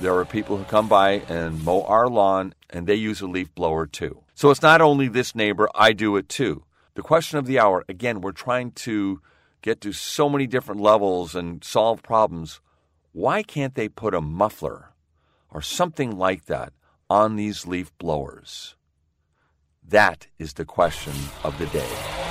there 0.00 0.14
are 0.14 0.26
people 0.26 0.58
who 0.58 0.64
come 0.64 0.86
by 0.86 1.22
and 1.30 1.64
mow 1.64 1.82
our 1.84 2.08
lawn 2.08 2.54
and 2.68 2.86
they 2.86 2.94
use 2.94 3.22
a 3.22 3.26
leaf 3.26 3.54
blower 3.54 3.86
too. 3.86 4.22
So 4.34 4.50
it's 4.50 4.60
not 4.60 4.82
only 4.82 5.08
this 5.08 5.34
neighbor, 5.34 5.70
I 5.74 5.94
do 5.94 6.16
it 6.16 6.28
too. 6.28 6.64
The 6.94 7.00
question 7.00 7.38
of 7.38 7.46
the 7.46 7.58
hour, 7.58 7.84
again, 7.88 8.20
we're 8.20 8.32
trying 8.32 8.72
to 8.72 9.22
get 9.62 9.80
to 9.80 9.92
so 9.92 10.28
many 10.28 10.46
different 10.46 10.82
levels 10.82 11.34
and 11.34 11.64
solve 11.64 12.02
problems. 12.02 12.60
Why 13.12 13.42
can't 13.42 13.74
they 13.74 13.88
put 13.88 14.12
a 14.12 14.20
muffler 14.20 14.92
or 15.50 15.62
something 15.62 16.18
like 16.18 16.44
that 16.46 16.74
on 17.08 17.36
these 17.36 17.66
leaf 17.66 17.96
blowers? 17.96 18.76
That 19.82 20.26
is 20.38 20.52
the 20.52 20.66
question 20.66 21.14
of 21.42 21.58
the 21.58 21.66
day. 21.66 22.25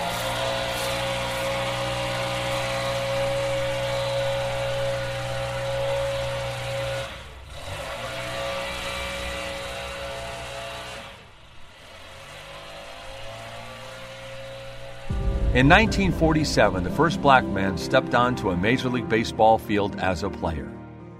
In 15.56 15.70
1947, 15.70 16.84
the 16.84 16.90
first 16.90 17.22
black 17.22 17.46
man 17.46 17.78
stepped 17.78 18.14
onto 18.14 18.50
a 18.50 18.58
Major 18.58 18.90
League 18.90 19.08
Baseball 19.08 19.58
field 19.58 19.98
as 20.02 20.22
a 20.22 20.30
player. 20.30 20.70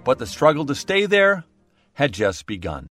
But 0.04 0.20
the 0.20 0.28
struggle 0.28 0.66
to 0.66 0.76
stay 0.76 1.06
there 1.06 1.46
had 1.94 2.12
just 2.12 2.46
begun. 2.46 2.88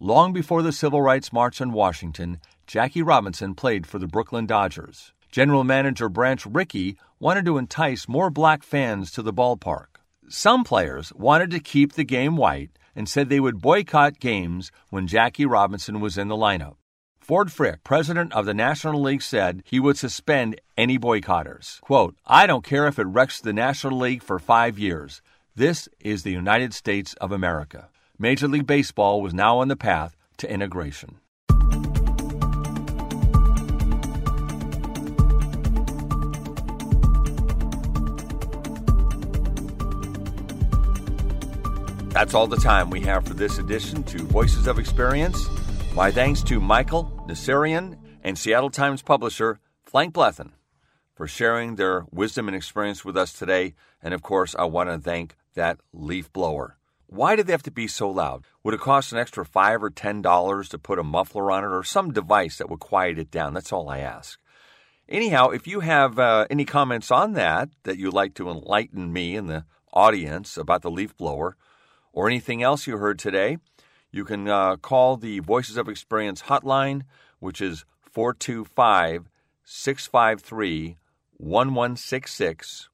Long 0.00 0.34
before 0.34 0.60
the 0.60 0.70
Civil 0.70 1.00
Rights 1.00 1.32
March 1.32 1.62
in 1.62 1.72
Washington, 1.72 2.40
Jackie 2.66 3.00
Robinson 3.00 3.54
played 3.54 3.86
for 3.86 3.98
the 3.98 4.06
Brooklyn 4.06 4.44
Dodgers. 4.44 5.14
General 5.30 5.64
manager 5.64 6.10
Branch 6.10 6.44
Rickey 6.44 6.98
wanted 7.18 7.46
to 7.46 7.56
entice 7.56 8.06
more 8.06 8.28
black 8.28 8.62
fans 8.62 9.10
to 9.12 9.22
the 9.22 9.32
ballpark. 9.32 9.96
Some 10.28 10.62
players 10.62 11.10
wanted 11.14 11.50
to 11.52 11.60
keep 11.60 11.94
the 11.94 12.04
game 12.04 12.36
white 12.36 12.78
and 12.94 13.08
said 13.08 13.30
they 13.30 13.40
would 13.40 13.62
boycott 13.62 14.20
games 14.20 14.70
when 14.90 15.06
Jackie 15.06 15.46
Robinson 15.46 16.00
was 16.00 16.18
in 16.18 16.28
the 16.28 16.36
lineup. 16.36 16.76
Ford 17.22 17.52
Frick, 17.52 17.84
president 17.84 18.32
of 18.32 18.46
the 18.46 18.52
National 18.52 19.00
League, 19.00 19.22
said 19.22 19.62
he 19.64 19.78
would 19.78 19.96
suspend 19.96 20.60
any 20.76 20.98
boycotters. 20.98 21.80
Quote, 21.80 22.16
I 22.26 22.48
don't 22.48 22.64
care 22.64 22.88
if 22.88 22.98
it 22.98 23.06
wrecks 23.06 23.40
the 23.40 23.52
National 23.52 23.96
League 23.96 24.24
for 24.24 24.40
five 24.40 24.76
years. 24.76 25.22
This 25.54 25.88
is 26.00 26.24
the 26.24 26.32
United 26.32 26.74
States 26.74 27.14
of 27.20 27.30
America. 27.30 27.88
Major 28.18 28.48
League 28.48 28.66
Baseball 28.66 29.22
was 29.22 29.32
now 29.32 29.58
on 29.58 29.68
the 29.68 29.76
path 29.76 30.16
to 30.38 30.50
integration. 30.50 31.20
That's 42.12 42.34
all 42.34 42.48
the 42.48 42.60
time 42.60 42.90
we 42.90 43.00
have 43.02 43.24
for 43.24 43.34
this 43.34 43.58
edition 43.58 44.02
to 44.04 44.18
Voices 44.24 44.66
of 44.66 44.80
Experience. 44.80 45.46
My 45.94 46.10
thanks 46.10 46.42
to 46.44 46.58
Michael 46.58 47.12
Nasserian 47.28 47.98
and 48.24 48.38
Seattle 48.38 48.70
Times 48.70 49.02
publisher 49.02 49.60
Frank 49.84 50.14
Blethen 50.14 50.52
for 51.14 51.28
sharing 51.28 51.76
their 51.76 52.06
wisdom 52.10 52.48
and 52.48 52.56
experience 52.56 53.04
with 53.04 53.14
us 53.14 53.34
today. 53.34 53.74
And 54.02 54.14
of 54.14 54.22
course, 54.22 54.54
I 54.58 54.64
want 54.64 54.88
to 54.88 54.98
thank 54.98 55.36
that 55.54 55.80
leaf 55.92 56.32
blower. 56.32 56.78
Why 57.08 57.36
did 57.36 57.46
they 57.46 57.52
have 57.52 57.62
to 57.64 57.70
be 57.70 57.86
so 57.88 58.08
loud? 58.10 58.44
Would 58.64 58.72
it 58.72 58.80
cost 58.80 59.12
an 59.12 59.18
extra 59.18 59.44
five 59.44 59.82
or 59.82 59.90
ten 59.90 60.22
dollars 60.22 60.70
to 60.70 60.78
put 60.78 60.98
a 60.98 61.04
muffler 61.04 61.50
on 61.52 61.62
it 61.62 61.68
or 61.68 61.84
some 61.84 62.10
device 62.10 62.56
that 62.56 62.70
would 62.70 62.80
quiet 62.80 63.18
it 63.18 63.30
down? 63.30 63.52
That's 63.52 63.72
all 63.72 63.90
I 63.90 63.98
ask. 63.98 64.40
Anyhow, 65.10 65.50
if 65.50 65.66
you 65.66 65.80
have 65.80 66.18
uh, 66.18 66.46
any 66.48 66.64
comments 66.64 67.10
on 67.10 67.34
that 67.34 67.68
that 67.82 67.98
you'd 67.98 68.14
like 68.14 68.32
to 68.34 68.48
enlighten 68.48 69.12
me 69.12 69.36
and 69.36 69.46
the 69.46 69.66
audience 69.92 70.56
about 70.56 70.80
the 70.80 70.90
leaf 70.90 71.14
blower 71.18 71.58
or 72.14 72.28
anything 72.28 72.62
else 72.62 72.86
you 72.86 72.96
heard 72.96 73.18
today, 73.18 73.58
you 74.12 74.24
can 74.24 74.46
uh, 74.46 74.76
call 74.76 75.16
the 75.16 75.40
Voices 75.40 75.76
of 75.76 75.88
Experience 75.88 76.42
hotline, 76.42 77.02
which 77.40 77.60
is 77.60 77.84
425 78.02 79.30
653 79.64 80.98
1166. 81.38 82.88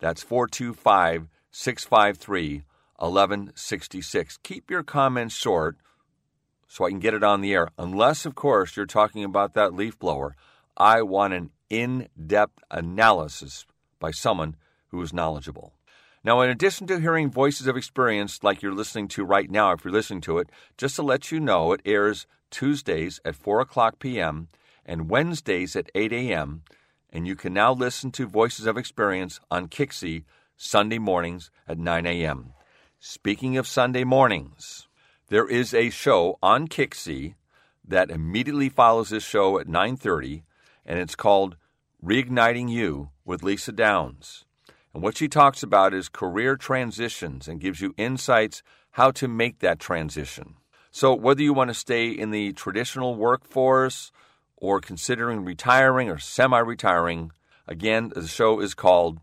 That's 0.00 0.22
425 0.22 1.28
653 1.50 2.64
1166. 2.96 4.38
Keep 4.42 4.70
your 4.70 4.82
comments 4.82 5.34
short 5.36 5.76
so 6.66 6.84
I 6.84 6.90
can 6.90 6.98
get 6.98 7.14
it 7.14 7.22
on 7.22 7.42
the 7.42 7.52
air. 7.52 7.68
Unless, 7.78 8.24
of 8.26 8.34
course, 8.34 8.76
you're 8.76 8.86
talking 8.86 9.22
about 9.22 9.54
that 9.54 9.74
leaf 9.74 9.98
blower. 9.98 10.34
I 10.76 11.02
want 11.02 11.34
an 11.34 11.50
in 11.70 12.08
depth 12.26 12.64
analysis 12.70 13.66
by 14.00 14.10
someone 14.10 14.56
who 14.88 15.00
is 15.02 15.12
knowledgeable. 15.12 15.72
Now, 16.24 16.40
in 16.40 16.48
addition 16.48 16.86
to 16.86 17.00
hearing 17.00 17.30
voices 17.30 17.66
of 17.66 17.76
experience 17.76 18.42
like 18.42 18.62
you're 18.62 18.72
listening 18.72 19.08
to 19.08 19.24
right 19.26 19.50
now, 19.50 19.72
if 19.72 19.84
you're 19.84 19.92
listening 19.92 20.22
to 20.22 20.38
it, 20.38 20.48
just 20.78 20.96
to 20.96 21.02
let 21.02 21.30
you 21.30 21.38
know, 21.38 21.72
it 21.72 21.82
airs 21.84 22.26
Tuesdays 22.50 23.20
at 23.26 23.36
4 23.36 23.60
o'clock 23.60 23.98
p.m. 23.98 24.48
and 24.86 25.10
Wednesdays 25.10 25.76
at 25.76 25.90
8 25.94 26.14
a.m. 26.14 26.62
And 27.10 27.26
you 27.26 27.36
can 27.36 27.52
now 27.52 27.74
listen 27.74 28.10
to 28.12 28.26
Voices 28.26 28.64
of 28.64 28.78
Experience 28.78 29.38
on 29.50 29.68
Kixie 29.68 30.24
Sunday 30.56 30.98
mornings 30.98 31.50
at 31.68 31.78
9 31.78 32.06
a.m. 32.06 32.54
Speaking 32.98 33.58
of 33.58 33.66
Sunday 33.66 34.04
mornings, 34.04 34.88
there 35.28 35.46
is 35.46 35.74
a 35.74 35.90
show 35.90 36.38
on 36.42 36.68
Kixie 36.68 37.34
that 37.86 38.10
immediately 38.10 38.70
follows 38.70 39.10
this 39.10 39.24
show 39.24 39.58
at 39.58 39.66
9:30 39.66 40.42
and 40.86 40.98
it's 40.98 41.14
called 41.14 41.56
Reigniting 42.02 42.70
You 42.70 43.10
with 43.26 43.42
Lisa 43.42 43.72
Downs. 43.72 44.44
And 44.94 45.02
what 45.02 45.16
she 45.16 45.26
talks 45.26 45.62
about 45.64 45.92
is 45.92 46.08
career 46.08 46.56
transitions 46.56 47.48
and 47.48 47.60
gives 47.60 47.80
you 47.80 47.94
insights 47.96 48.62
how 48.92 49.10
to 49.10 49.26
make 49.26 49.58
that 49.58 49.80
transition. 49.80 50.54
So, 50.92 51.12
whether 51.12 51.42
you 51.42 51.52
want 51.52 51.70
to 51.70 51.74
stay 51.74 52.08
in 52.08 52.30
the 52.30 52.52
traditional 52.52 53.16
workforce 53.16 54.12
or 54.56 54.80
considering 54.80 55.44
retiring 55.44 56.08
or 56.08 56.18
semi 56.18 56.60
retiring, 56.60 57.32
again, 57.66 58.12
the 58.14 58.28
show 58.28 58.60
is 58.60 58.74
called 58.74 59.18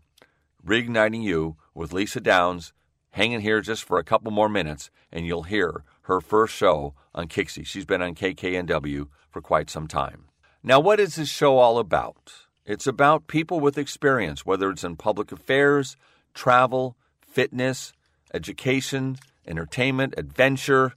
Reigniting 0.64 1.22
You 1.22 1.56
with 1.74 1.94
Lisa 1.94 2.20
Downs. 2.20 2.74
Hang 3.12 3.32
in 3.32 3.40
here 3.40 3.62
just 3.62 3.84
for 3.84 3.98
a 3.98 4.04
couple 4.04 4.30
more 4.30 4.50
minutes 4.50 4.90
and 5.10 5.26
you'll 5.26 5.44
hear 5.44 5.84
her 6.02 6.20
first 6.20 6.54
show 6.54 6.94
on 7.14 7.28
Kixie. 7.28 7.66
She's 7.66 7.86
been 7.86 8.02
on 8.02 8.14
KKNW 8.14 9.08
for 9.30 9.40
quite 9.40 9.70
some 9.70 9.88
time. 9.88 10.26
Now, 10.62 10.80
what 10.80 11.00
is 11.00 11.16
this 11.16 11.28
show 11.28 11.56
all 11.58 11.78
about? 11.78 12.32
It's 12.64 12.86
about 12.86 13.26
people 13.26 13.58
with 13.58 13.76
experience, 13.76 14.46
whether 14.46 14.70
it's 14.70 14.84
in 14.84 14.96
public 14.96 15.32
affairs, 15.32 15.96
travel, 16.32 16.96
fitness, 17.20 17.92
education, 18.32 19.16
entertainment, 19.46 20.14
adventure, 20.16 20.94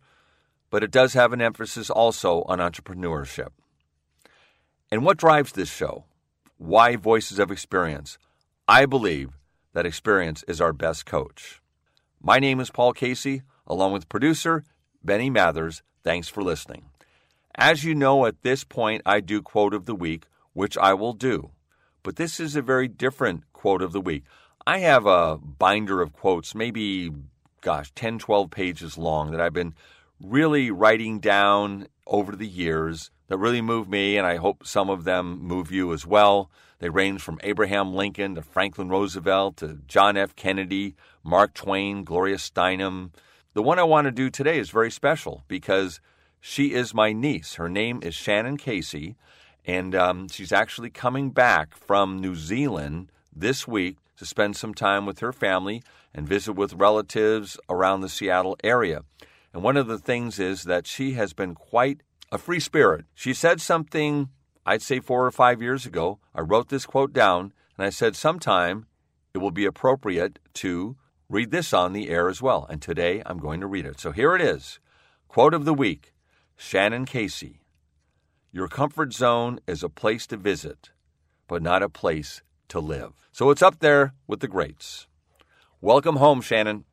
but 0.70 0.84
it 0.84 0.92
does 0.92 1.14
have 1.14 1.34
an 1.34 1.42
emphasis 1.42 1.90
also 1.90 2.44
on 2.44 2.60
entrepreneurship. 2.60 3.50
And 4.92 5.04
what 5.04 5.18
drives 5.18 5.54
this 5.54 5.74
show? 5.74 6.06
Why 6.58 6.96
Voices 6.96 7.40
of 7.40 7.52
Experience? 7.52 8.18
I 8.68 8.86
believe 8.86 9.32
that 9.74 9.86
experience 9.86 10.44
is 10.48 10.62
our 10.62 10.74
best 10.74 11.06
coach. 11.06 11.62
My 12.22 12.40
name 12.40 12.60
is 12.60 12.70
Paul 12.70 12.94
Casey, 12.94 13.42
along 13.66 13.92
with 13.92 14.10
producer 14.10 14.64
Benny 15.04 15.30
Mathers. 15.30 15.82
Thanks 16.04 16.28
for 16.28 16.44
listening. 16.44 16.86
As 17.56 17.84
you 17.84 17.96
know, 17.96 18.26
at 18.26 18.44
this 18.44 18.64
point, 18.64 19.02
I 19.06 19.20
do 19.20 19.42
quote 19.42 19.74
of 19.74 19.86
the 19.86 19.96
week, 19.96 20.26
which 20.54 20.78
I 20.78 20.94
will 20.94 21.14
do. 21.14 21.52
But 22.06 22.18
this 22.18 22.40
is 22.40 22.56
a 22.56 22.62
very 22.62 22.88
different 22.88 23.52
quote 23.52 23.82
of 23.82 23.92
the 23.92 24.00
week. 24.00 24.26
I 24.68 24.78
have 24.78 25.08
a 25.08 25.38
binder 25.38 26.04
of 26.04 26.14
quotes, 26.14 26.54
maybe, 26.54 27.12
gosh, 27.62 27.92
10, 27.96 28.20
12 28.20 28.52
pages 28.52 28.96
long, 28.96 29.32
that 29.32 29.42
I've 29.42 29.54
been 29.54 29.74
really 30.22 30.70
writing 30.70 31.20
down 31.20 31.88
over 32.06 32.36
the 32.36 32.48
years 32.48 33.10
that 33.28 33.40
really 33.40 33.60
move 33.60 33.90
me, 33.90 34.18
and 34.18 34.28
I 34.28 34.36
hope 34.36 34.68
some 34.68 34.88
of 34.88 35.04
them 35.04 35.40
move 35.42 35.72
you 35.72 35.92
as 35.94 36.06
well. 36.06 36.52
They 36.78 36.90
range 36.90 37.24
from 37.24 37.40
Abraham 37.42 37.96
Lincoln 37.96 38.36
to 38.36 38.44
Franklin 38.44 38.90
Roosevelt 38.90 39.58
to 39.58 39.80
John 39.88 40.16
F. 40.16 40.36
Kennedy, 40.36 40.96
Mark 41.24 41.56
Twain, 41.56 42.04
Gloria 42.04 42.38
Steinem. 42.38 43.14
The 43.56 43.64
one 43.64 43.80
I 43.80 43.84
want 43.84 44.06
to 44.06 44.12
do 44.12 44.30
today 44.30 44.60
is 44.60 44.70
very 44.70 44.92
special 44.92 45.44
because 45.48 46.00
she 46.40 46.72
is 46.72 46.94
my 46.94 47.14
niece. 47.14 47.56
Her 47.56 47.68
name 47.68 48.00
is 48.04 48.14
Shannon 48.14 48.58
Casey, 48.58 49.16
and 49.66 49.96
um, 49.96 50.28
she's 50.30 50.52
actually 50.52 50.90
coming 50.90 51.32
back 51.32 51.76
from 51.76 52.20
New 52.20 52.36
Zealand 52.36 53.12
this 53.36 53.68
week 53.68 53.98
to 54.18 54.26
spend 54.26 54.56
some 54.56 54.74
time 54.74 55.06
with 55.06 55.20
her 55.20 55.34
family 55.34 55.84
and 56.14 56.28
visit 56.28 56.54
with 56.54 56.74
relatives 56.74 57.60
around 57.70 58.02
the 58.02 58.10
Seattle 58.10 58.58
area. 58.64 59.02
And 59.54 59.64
one 59.64 59.78
of 59.78 59.88
the 59.88 59.98
things 59.98 60.40
is 60.40 60.64
that 60.64 60.88
she 60.88 61.14
has 61.14 61.34
been 61.34 61.56
quite 61.56 62.02
a 62.32 62.38
free 62.38 62.60
spirit. 62.60 63.06
She 63.14 63.34
said 63.34 63.60
something, 63.62 64.30
I'd 64.66 64.82
say 64.82 65.00
four 65.00 65.26
or 65.26 65.32
five 65.32 65.62
years 65.62 65.86
ago. 65.86 66.20
I 66.34 66.42
wrote 66.42 66.70
this 66.70 66.86
quote 66.86 67.14
down, 67.14 67.54
and 67.78 67.86
I 67.86 67.90
said, 67.90 68.16
sometime 68.16 68.86
it 69.34 69.40
will 69.40 69.52
be 69.52 69.66
appropriate 69.66 70.40
to 70.56 70.96
read 71.30 71.52
this 71.52 71.74
on 71.74 71.94
the 71.94 72.10
air 72.10 72.30
as 72.30 72.42
well. 72.42 72.66
And 72.70 72.82
today 72.82 73.22
I'm 73.26 73.38
going 73.38 73.60
to 73.62 73.68
read 73.68 73.86
it. 73.86 74.00
So 74.00 74.12
here 74.12 74.36
it 74.36 74.42
is 74.42 74.80
Quote 75.28 75.54
of 75.54 75.66
the 75.66 75.74
Week 75.74 76.14
Shannon 76.56 77.06
Casey. 77.06 77.60
Your 78.56 78.70
comfort 78.70 79.12
zone 79.12 79.60
is 79.68 79.84
a 79.84 79.90
place 79.90 80.26
to 80.28 80.38
visit, 80.38 80.92
but 81.46 81.62
not 81.62 81.84
a 81.84 81.90
place 81.90 82.42
to 82.70 82.80
live. 82.80 83.12
So 83.34 83.50
it's 83.50 83.62
up 83.62 83.80
there 83.80 84.14
with 84.28 84.40
the 84.40 84.48
greats. 84.48 85.08
Welcome 85.82 86.16
home, 86.16 86.40
Shannon. 86.40 86.86